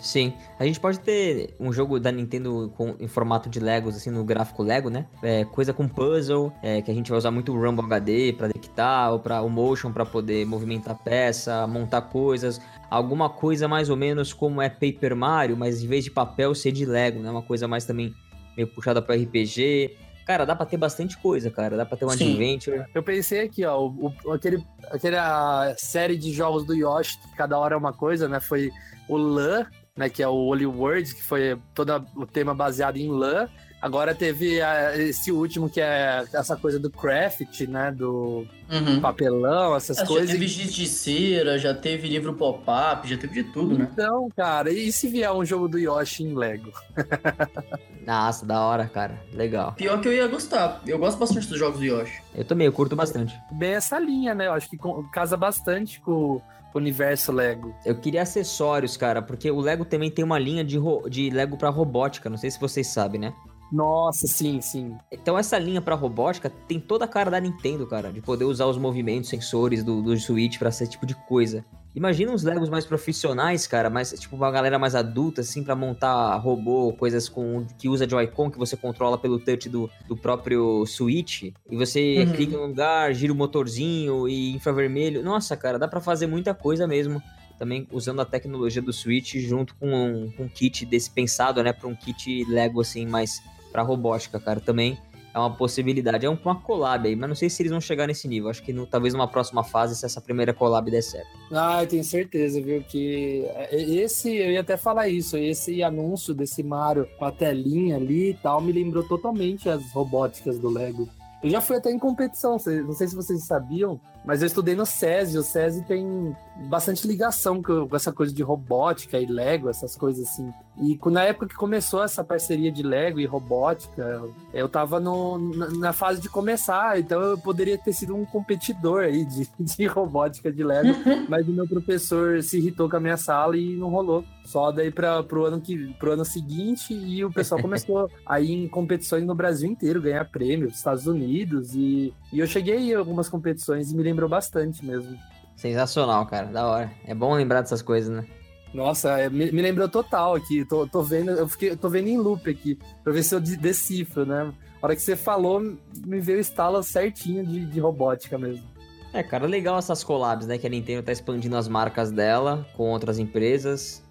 Sim, 0.00 0.32
a 0.58 0.64
gente 0.64 0.80
pode 0.80 0.98
ter 0.98 1.54
um 1.60 1.72
jogo 1.72 2.00
da 2.00 2.10
Nintendo 2.10 2.72
com, 2.76 2.96
em 2.98 3.06
formato 3.06 3.48
de 3.48 3.60
Legos, 3.60 3.94
assim, 3.96 4.10
no 4.10 4.24
gráfico 4.24 4.60
Lego, 4.60 4.90
né? 4.90 5.06
É, 5.22 5.44
coisa 5.44 5.72
com 5.72 5.86
puzzle, 5.86 6.52
é, 6.60 6.82
que 6.82 6.90
a 6.90 6.94
gente 6.94 7.08
vai 7.08 7.18
usar 7.18 7.30
muito 7.30 7.52
o 7.52 7.60
Rumble 7.60 7.84
HD 7.84 8.32
pra 8.32 8.48
detectar, 8.48 9.12
ou 9.12 9.20
para 9.20 9.40
o 9.42 9.48
Motion 9.48 9.92
pra 9.92 10.04
poder 10.04 10.44
movimentar 10.44 10.96
peça, 11.04 11.66
montar 11.68 12.02
coisas. 12.02 12.60
Alguma 12.90 13.30
coisa 13.30 13.68
mais 13.68 13.88
ou 13.90 13.96
menos 13.96 14.32
como 14.32 14.60
é 14.60 14.68
Paper 14.68 15.14
Mario, 15.14 15.56
mas 15.56 15.84
em 15.84 15.86
vez 15.86 16.02
de 16.02 16.10
papel 16.10 16.52
ser 16.52 16.72
de 16.72 16.84
Lego, 16.84 17.20
né? 17.20 17.30
Uma 17.30 17.42
coisa 17.42 17.68
mais 17.68 17.84
também 17.84 18.12
meio 18.56 18.66
puxada 18.66 19.00
para 19.00 19.14
RPG. 19.14 19.96
Cara, 20.26 20.44
dá 20.44 20.54
pra 20.56 20.66
ter 20.66 20.76
bastante 20.76 21.16
coisa, 21.18 21.48
cara. 21.50 21.76
Dá 21.76 21.86
pra 21.86 21.96
ter 21.96 22.04
um 22.06 22.10
Sim. 22.10 22.32
adventure. 22.32 22.84
Eu 22.92 23.02
pensei 23.04 23.40
aqui, 23.40 23.64
ó, 23.64 23.80
o, 23.86 24.12
o- 24.24 24.32
aquele, 24.32 24.64
aquela 24.90 25.74
série 25.76 26.16
de 26.16 26.32
jogos 26.32 26.64
do 26.64 26.74
Yoshi, 26.74 27.18
que 27.18 27.36
cada 27.36 27.56
hora 27.58 27.74
é 27.74 27.78
uma 27.78 27.92
coisa, 27.92 28.28
né? 28.28 28.38
Foi 28.40 28.70
o 29.08 29.16
LAN, 29.16 29.66
né? 29.96 30.08
Que 30.08 30.22
é 30.22 30.28
o 30.28 30.32
Holy 30.34 30.66
World, 30.66 31.14
que 31.14 31.22
foi 31.22 31.58
todo 31.74 32.04
o 32.16 32.26
tema 32.26 32.54
baseado 32.54 32.96
em 32.96 33.08
LAN. 33.10 33.48
Agora 33.80 34.14
teve 34.14 34.62
ah, 34.62 34.96
esse 34.96 35.32
último 35.32 35.68
que 35.68 35.80
é 35.80 36.24
essa 36.32 36.56
coisa 36.56 36.78
do 36.78 36.88
craft, 36.88 37.62
né? 37.62 37.90
Do 37.90 38.46
Uhum. 38.70 39.00
papelão, 39.00 39.74
essas 39.76 39.98
É, 39.98 40.00
já 40.02 40.06
coisas. 40.06 40.30
teve 40.30 40.46
giz 40.46 40.72
de 40.72 40.86
cera, 40.86 41.58
já 41.58 41.74
teve 41.74 42.08
livro 42.08 42.32
pop-up, 42.32 43.06
já 43.08 43.18
teve 43.18 43.42
de 43.42 43.52
tudo, 43.52 43.76
né? 43.76 43.88
Então, 43.92 44.28
cara, 44.36 44.70
e 44.72 44.90
se 44.92 45.08
vier 45.08 45.30
um 45.32 45.44
jogo 45.44 45.68
do 45.68 45.78
Yoshi 45.78 46.22
em 46.22 46.32
Lego? 46.34 46.72
Nossa, 48.06 48.46
da 48.46 48.60
hora, 48.64 48.86
cara. 48.86 49.20
Legal. 49.32 49.72
Pior 49.72 50.00
que 50.00 50.08
eu 50.08 50.12
ia 50.12 50.26
gostar. 50.28 50.80
Eu 50.86 50.98
gosto 50.98 51.18
bastante 51.18 51.48
dos 51.48 51.58
jogos 51.58 51.80
do 51.80 51.84
Yoshi. 51.84 52.22
Eu 52.34 52.44
também, 52.44 52.66
eu 52.66 52.72
curto 52.72 52.96
bastante. 52.96 53.34
Bem 53.50 53.72
essa 53.74 53.98
linha, 53.98 54.34
né? 54.34 54.46
Eu 54.46 54.52
acho 54.52 54.70
que 54.70 54.78
casa 55.12 55.36
bastante 55.36 56.00
com 56.00 56.12
o 56.36 56.42
universo 56.78 57.32
Lego. 57.32 57.74
Eu 57.84 57.94
queria 57.94 58.22
acessórios, 58.22 58.96
cara, 58.96 59.20
porque 59.22 59.50
o 59.50 59.60
Lego 59.60 59.84
também 59.84 60.10
tem 60.10 60.24
uma 60.24 60.38
linha 60.38 60.64
de, 60.64 60.78
de 61.10 61.30
Lego 61.30 61.56
pra 61.56 61.70
robótica, 61.70 62.30
não 62.30 62.36
sei 62.36 62.50
se 62.50 62.60
vocês 62.60 62.86
sabem, 62.86 63.20
né? 63.20 63.34
Nossa, 63.72 64.26
sim, 64.26 64.60
sim. 64.60 64.94
Então 65.10 65.38
essa 65.38 65.58
linha 65.58 65.80
pra 65.80 65.94
robótica 65.94 66.50
tem 66.68 66.78
toda 66.78 67.06
a 67.06 67.08
cara 67.08 67.30
da 67.30 67.40
Nintendo, 67.40 67.86
cara, 67.86 68.12
de 68.12 68.20
poder 68.20 68.44
usar 68.44 68.66
os 68.66 68.76
movimentos, 68.76 69.30
sensores 69.30 69.82
do, 69.82 70.02
do 70.02 70.14
Switch 70.18 70.58
pra 70.58 70.68
esse 70.68 70.86
tipo 70.86 71.06
de 71.06 71.14
coisa. 71.26 71.64
Imagina 71.94 72.32
uns 72.32 72.42
Legos 72.42 72.70
mais 72.70 72.86
profissionais, 72.86 73.66
cara, 73.66 73.90
mais 73.90 74.12
tipo 74.18 74.34
uma 74.34 74.50
galera 74.50 74.78
mais 74.78 74.94
adulta 74.94 75.42
assim 75.42 75.62
pra 75.62 75.76
montar 75.76 76.34
robô, 76.36 76.94
coisas 76.94 77.28
com 77.28 77.66
que 77.78 77.86
usa 77.86 78.08
Joy-Con 78.08 78.50
que 78.50 78.58
você 78.58 78.76
controla 78.78 79.18
pelo 79.18 79.38
touch 79.38 79.68
do, 79.68 79.90
do 80.08 80.16
próprio 80.16 80.86
Switch 80.86 81.42
e 81.70 81.76
você 81.76 82.24
Uhum. 82.26 82.32
clica 82.32 82.54
em 82.54 82.58
um 82.58 82.66
lugar, 82.68 83.12
gira 83.12 83.30
o 83.32 83.36
motorzinho 83.36 84.26
e 84.26 84.52
infravermelho. 84.54 85.22
Nossa, 85.22 85.54
cara, 85.54 85.78
dá 85.78 85.86
pra 85.86 86.00
fazer 86.00 86.26
muita 86.26 86.54
coisa 86.54 86.86
mesmo. 86.86 87.22
Também 87.58 87.86
usando 87.92 88.20
a 88.20 88.24
tecnologia 88.24 88.80
do 88.80 88.92
Switch 88.92 89.34
junto 89.36 89.74
com 89.74 89.88
um, 89.94 90.30
com 90.32 90.44
um 90.44 90.48
kit 90.48 90.86
desse 90.86 91.10
pensado, 91.10 91.62
né, 91.62 91.72
para 91.74 91.86
um 91.88 91.94
kit 91.94 92.44
Lego 92.48 92.80
assim 92.80 93.06
mais 93.06 93.42
pra 93.70 93.82
robótica, 93.82 94.40
cara, 94.40 94.60
também 94.60 94.98
é 95.34 95.38
uma 95.38 95.54
possibilidade. 95.56 96.26
É 96.26 96.30
um- 96.30 96.38
uma 96.44 96.60
collab 96.60 97.06
aí, 97.08 97.16
mas 97.16 97.28
não 97.28 97.34
sei 97.36 97.48
se 97.48 97.62
eles 97.62 97.70
vão 97.72 97.80
chegar 97.80 98.06
nesse 98.06 98.28
nível. 98.28 98.50
Acho 98.50 98.62
que 98.62 98.72
no- 98.72 98.86
talvez 98.86 99.14
numa 99.14 99.26
próxima 99.28 99.64
fase, 99.64 99.96
se 99.96 100.04
essa 100.04 100.20
primeira 100.20 100.52
collab 100.52 100.90
der 100.90 101.02
certo. 101.02 101.28
Ah, 101.50 101.82
eu 101.82 101.88
tenho 101.88 102.04
certeza, 102.04 102.60
viu? 102.60 102.82
Que 102.82 103.44
é, 103.54 103.74
esse, 103.82 104.34
eu 104.34 104.50
ia 104.52 104.60
até 104.60 104.76
falar 104.76 105.08
isso, 105.08 105.36
esse 105.36 105.82
anúncio 105.82 106.34
desse 106.34 106.62
Mario 106.62 107.06
com 107.18 107.24
a 107.24 107.32
telinha 107.32 107.96
ali 107.96 108.30
e 108.30 108.34
tal, 108.34 108.60
me 108.60 108.72
lembrou 108.72 109.02
totalmente 109.04 109.68
as 109.68 109.90
robóticas 109.92 110.58
do 110.58 110.68
Lego. 110.68 111.08
Eu 111.42 111.50
já 111.50 111.60
fui 111.60 111.76
até 111.76 111.90
em 111.90 111.98
competição, 111.98 112.52
não 112.52 112.92
sei 112.92 113.08
se 113.08 113.16
vocês 113.16 113.44
sabiam, 113.44 114.00
mas 114.24 114.42
eu 114.42 114.46
estudei 114.46 114.76
no 114.76 114.86
SESI. 114.86 115.38
O 115.38 115.42
SESI 115.42 115.82
tem 115.86 116.36
bastante 116.68 117.04
ligação 117.04 117.60
com 117.60 117.88
essa 117.96 118.12
coisa 118.12 118.32
de 118.32 118.44
robótica 118.44 119.18
e 119.18 119.26
Lego, 119.26 119.68
essas 119.68 119.96
coisas 119.96 120.28
assim. 120.28 120.52
E 120.80 120.98
na 121.10 121.22
época 121.24 121.48
que 121.48 121.54
começou 121.54 122.02
essa 122.02 122.24
parceria 122.24 122.72
de 122.72 122.82
Lego 122.82 123.20
e 123.20 123.26
robótica, 123.26 124.22
eu 124.54 124.68
tava 124.68 124.98
no- 124.98 125.38
na, 125.78 125.92
fase 125.92 126.20
de 126.20 126.30
começar, 126.30 126.98
então 126.98 127.20
eu 127.20 127.36
poderia 127.38 127.76
ter 127.76 127.92
sido 127.92 128.16
um 128.16 128.24
competidor 128.24 129.02
aí 129.04 129.24
de, 129.24 129.48
de 129.60 129.86
robótica 129.86 130.50
de 130.50 130.64
Lego, 130.64 130.94
mas 131.28 131.46
o 131.46 131.52
meu 131.52 131.68
professor 131.68 132.42
se 132.42 132.58
irritou 132.58 132.88
com 132.88 132.96
a 132.96 133.00
minha 133.00 133.18
sala 133.18 133.56
e 133.56 133.76
não 133.76 133.90
rolou. 133.90 134.24
Só 134.44 134.72
daí 134.72 134.90
para 134.90 135.22
pro 135.22 135.44
ano 135.44 135.60
que 135.60 135.92
pro 135.94 136.12
ano 136.12 136.24
seguinte 136.24 136.94
e 136.94 137.22
o 137.24 137.30
pessoal 137.30 137.60
começou 137.62 138.10
a 138.24 138.40
ir 138.40 138.52
em 138.52 138.66
competições 138.68 139.24
no 139.24 139.34
Brasil 139.34 139.70
inteiro, 139.70 140.00
ganhar 140.00 140.24
prêmio, 140.24 140.68
nos 140.68 140.78
Estados 140.78 141.06
Unidos 141.06 141.74
e, 141.74 142.14
e 142.32 142.40
eu 142.40 142.46
cheguei 142.46 142.78
em 142.92 142.94
algumas 142.94 143.28
competições 143.28 143.92
e 143.92 143.96
me 143.96 144.02
lembrou 144.02 144.28
bastante 144.28 144.84
mesmo. 144.84 145.16
Sensacional, 145.54 146.26
cara, 146.26 146.46
da 146.46 146.66
hora. 146.66 146.90
É 147.04 147.14
bom 147.14 147.34
lembrar 147.34 147.60
dessas 147.60 147.82
coisas, 147.82 148.08
né? 148.10 148.26
Nossa, 148.74 149.18
é, 149.18 149.28
me, 149.28 149.50
me 149.52 149.60
lembrou 149.62 149.88
total 149.88 150.34
aqui. 150.34 150.64
Tô, 150.64 150.86
tô 150.86 151.02
vendo, 151.02 151.30
eu 151.32 151.46
fiquei, 151.48 151.76
tô 151.76 151.88
vendo 151.88 152.08
em 152.08 152.16
loop 152.16 152.48
aqui 152.48 152.78
pra 153.04 153.12
ver 153.12 153.22
se 153.22 153.34
eu 153.34 153.40
de- 153.40 153.56
decifro, 153.56 154.24
né? 154.24 154.52
A 154.80 154.86
hora 154.86 154.96
que 154.96 155.02
você 155.02 155.14
falou, 155.14 155.60
me 155.60 156.20
veio 156.20 156.38
o 156.38 156.40
estalo 156.40 156.82
certinho 156.82 157.46
de, 157.46 157.66
de 157.66 157.80
robótica 157.80 158.38
mesmo. 158.38 158.64
É, 159.12 159.22
cara, 159.22 159.46
legal 159.46 159.78
essas 159.78 160.02
collabs, 160.02 160.46
né? 160.46 160.56
Que 160.56 160.66
a 160.66 160.70
Nintendo 160.70 161.02
tá 161.02 161.12
expandindo 161.12 161.56
as 161.56 161.68
marcas 161.68 162.10
dela 162.10 162.66
com 162.76 162.90
outras 162.90 163.18
empresas. 163.18 164.02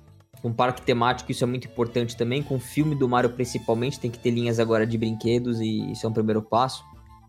Com 0.41 0.53
parque 0.53 0.82
temático, 0.82 1.32
isso 1.32 1.44
é 1.44 1.48
muito 1.48 1.68
importante 1.68 2.15
também. 2.15 2.41
Com 2.41 2.56
o 2.56 2.60
filme 2.60 2.96
do 2.96 3.10
Mario, 3.10 3.32
principalmente, 3.32 4.00
tem 4.00 4.10
que 4.12 4.20
ter 4.20 4.32
linhas 4.32 4.60
agora 4.60 4.86
de 4.88 4.98
brinquedos 4.98 5.60
e 5.60 5.91
isso 5.91 6.06
é 6.06 6.10
um 6.10 6.13
primeiro 6.13 6.41
passo. 6.41 6.84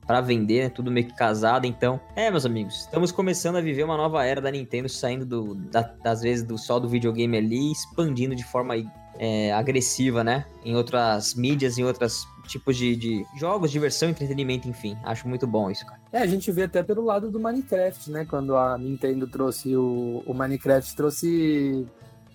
Pra 0.06 0.20
vender, 0.20 0.64
né? 0.64 0.68
Tudo 0.68 0.90
meio 0.90 1.06
que 1.06 1.14
casado, 1.14 1.64
então. 1.66 2.00
É, 2.16 2.30
meus 2.30 2.44
amigos, 2.44 2.80
estamos 2.80 3.12
começando 3.12 3.56
a 3.56 3.60
viver 3.60 3.84
uma 3.84 3.96
nova 3.96 4.24
era 4.24 4.40
da 4.40 4.50
Nintendo, 4.50 4.88
saindo 4.88 5.24
do, 5.24 5.54
da- 5.54 5.94
das 6.02 6.22
vezes 6.22 6.44
do 6.44 6.58
só 6.58 6.78
do 6.80 6.88
videogame 6.88 7.36
ali, 7.36 7.70
expandindo 7.70 8.34
de 8.34 8.44
forma 8.44 8.74
é, 9.18 9.52
agressiva, 9.52 10.24
né? 10.24 10.44
Em 10.64 10.74
outras 10.74 11.34
mídias, 11.34 11.78
em 11.78 11.84
outros 11.84 12.26
tipos 12.48 12.76
de, 12.76 12.96
de 12.96 13.24
jogos, 13.36 13.70
diversão, 13.70 14.08
entretenimento, 14.10 14.68
enfim. 14.68 14.96
Acho 15.04 15.28
muito 15.28 15.46
bom 15.46 15.70
isso, 15.70 15.86
cara. 15.86 16.00
É, 16.12 16.18
a 16.18 16.26
gente 16.26 16.50
vê 16.50 16.64
até 16.64 16.82
pelo 16.82 17.02
lado 17.04 17.30
do 17.30 17.38
Minecraft, 17.38 18.10
né? 18.10 18.24
Quando 18.28 18.56
a 18.56 18.76
Nintendo 18.76 19.28
trouxe 19.28 19.76
o, 19.76 20.22
o 20.26 20.34
Minecraft, 20.34 20.96
trouxe 20.96 21.86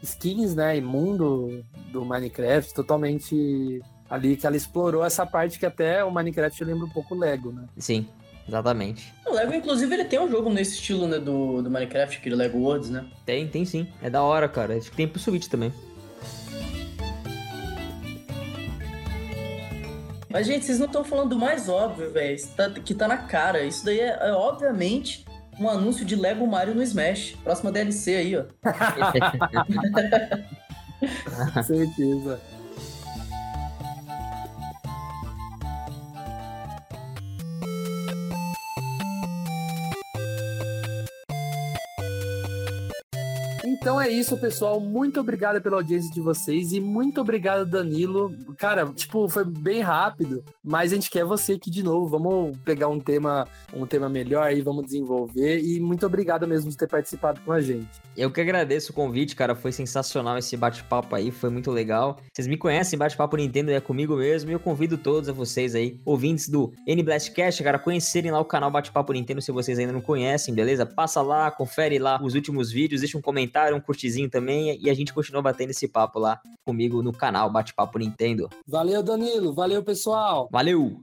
skins, 0.01 0.56
né? 0.56 0.77
E 0.77 0.82
mundo 0.82 1.63
do 1.91 2.06
Minecraft 2.06 2.73
totalmente 2.73 3.82
ali, 4.09 4.35
que 4.35 4.45
ela 4.45 4.55
explorou 4.55 5.03
essa 5.03 5.25
parte 5.25 5.59
que 5.59 5.65
até 5.65 6.03
o 6.03 6.11
Minecraft 6.11 6.63
lembra 6.63 6.85
um 6.85 6.89
pouco 6.89 7.15
Lego, 7.15 7.51
né? 7.51 7.65
Sim, 7.77 8.07
exatamente. 8.47 9.13
O 9.25 9.33
Lego, 9.33 9.53
inclusive, 9.53 9.93
ele 9.93 10.05
tem 10.05 10.19
um 10.19 10.29
jogo 10.29 10.49
nesse 10.49 10.75
estilo, 10.75 11.07
né, 11.07 11.19
do, 11.19 11.61
do 11.61 11.69
Minecraft, 11.69 12.17
aquele 12.17 12.35
Lego 12.35 12.57
Worlds, 12.57 12.89
né? 12.89 13.05
Tem, 13.25 13.47
tem 13.47 13.65
sim. 13.65 13.87
É 14.01 14.09
da 14.09 14.21
hora, 14.21 14.47
cara. 14.47 14.75
Acho 14.75 14.89
que 14.89 14.97
tem 14.97 15.07
pro 15.07 15.19
Switch 15.19 15.47
também. 15.47 15.73
Mas, 20.29 20.45
gente, 20.45 20.65
vocês 20.65 20.77
não 20.77 20.87
estão 20.87 21.03
falando 21.03 21.29
do 21.29 21.39
mais 21.39 21.69
óbvio, 21.69 22.11
velho. 22.11 22.37
Tá, 22.55 22.69
que 22.69 22.93
tá 22.93 23.07
na 23.07 23.17
cara. 23.17 23.63
Isso 23.63 23.85
daí 23.85 23.99
é, 23.99 24.17
é, 24.21 24.31
obviamente, 24.33 25.25
um 25.59 25.69
anúncio 25.69 26.05
de 26.05 26.15
Lego 26.15 26.45
Mario 26.45 26.75
no 26.75 26.83
Smash. 26.83 27.35
Próxima 27.43 27.71
DLC 27.71 28.15
aí, 28.15 28.35
ó. 28.35 28.43
Certeza. 31.63 32.39
Então 43.88 44.02
é 44.02 44.10
isso, 44.10 44.36
pessoal. 44.36 44.82
Muito 44.82 45.17
obrigado 45.17 45.62
pela 45.62 45.78
audiência 45.78 46.12
de 46.12 46.19
vocês 46.19 46.73
e 46.73 46.80
muito 46.82 47.21
obrigado, 47.21 47.65
Danilo. 47.65 48.36
Cara, 48.58 48.86
tipo, 48.88 49.30
foi 49.30 49.45
bem 49.45 49.80
rápido, 49.80 50.43
mas 50.62 50.91
a 50.91 50.95
gente 50.95 51.10
quer 51.10 51.23
você 51.23 51.54
aqui 51.54 51.71
de 51.71 51.82
novo. 51.82 52.06
Vamos 52.06 52.58
pegar 52.65 52.89
um 52.89 53.00
tema, 53.00 53.47
um 53.73 53.86
tema 53.86 54.10
melhor 54.10 54.43
aí, 54.43 54.62
vamos 54.62 54.84
desenvolver. 54.84 55.62
E 55.63 55.80
muito 55.80 56.06
obrigado 56.06 56.45
mesmo 56.45 56.69
por 56.69 56.78
ter 56.78 56.89
participado 56.89 57.39
com 57.45 57.54
a 57.54 57.62
gente. 57.62 57.88
Eu 58.17 58.30
que 58.30 58.41
agradeço 58.41 58.91
o 58.91 58.93
convite, 58.93 59.38
cara. 59.38 59.56
Foi 59.56 59.71
sensacional 59.71 60.38
esse 60.38 60.58
bate-papo 60.58 61.15
aí, 61.15 61.32
foi 61.32 61.50
muito 61.50 61.71
legal. 61.71 62.17
Vocês 62.34 62.45
me 62.45 62.58
conhecem, 62.58 63.00
bate-papo 63.00 63.38
Nintendo 63.38 63.71
é 63.71 63.80
comigo 63.80 64.17
mesmo. 64.17 64.50
E 64.50 64.54
eu 64.54 64.60
convido 64.60 64.97
todos 64.97 65.30
a 65.30 65.32
vocês 65.32 65.76
aí, 65.76 65.97
ouvintes 66.04 66.50
do 66.50 66.73
N-Blastcast, 66.86 67.63
cara, 67.63 67.80
conhecerem 67.80 68.32
lá 68.32 68.39
o 68.41 68.45
canal 68.45 68.69
Bate-Papo 68.69 69.13
Nintendo 69.13 69.41
se 69.41 69.50
vocês 69.54 69.80
ainda 69.80 69.93
não 69.93 70.02
conhecem, 70.02 70.54
beleza? 70.54 70.86
Passa 70.86 71.21
lá, 71.21 71.50
confere 71.50 71.97
lá 71.97 72.19
os 72.21 72.36
últimos 72.36 72.69
vídeos, 72.69 73.00
deixa 73.00 73.17
um 73.17 73.21
comentário, 73.21 73.76
um 73.77 73.81
curtizinho 73.81 74.29
também. 74.29 74.77
E 74.81 74.89
a 74.89 74.93
gente 74.93 75.13
continua 75.13 75.41
batendo 75.41 75.71
esse 75.71 75.87
papo 75.87 76.19
lá 76.19 76.41
comigo 76.65 77.01
no 77.01 77.13
canal 77.13 77.49
Bate-Papo 77.49 77.99
Nintendo. 77.99 78.49
Valeu, 78.67 79.01
Danilo. 79.01 79.53
Valeu, 79.53 79.83
pessoal. 79.83 80.49
Valeu! 80.51 81.01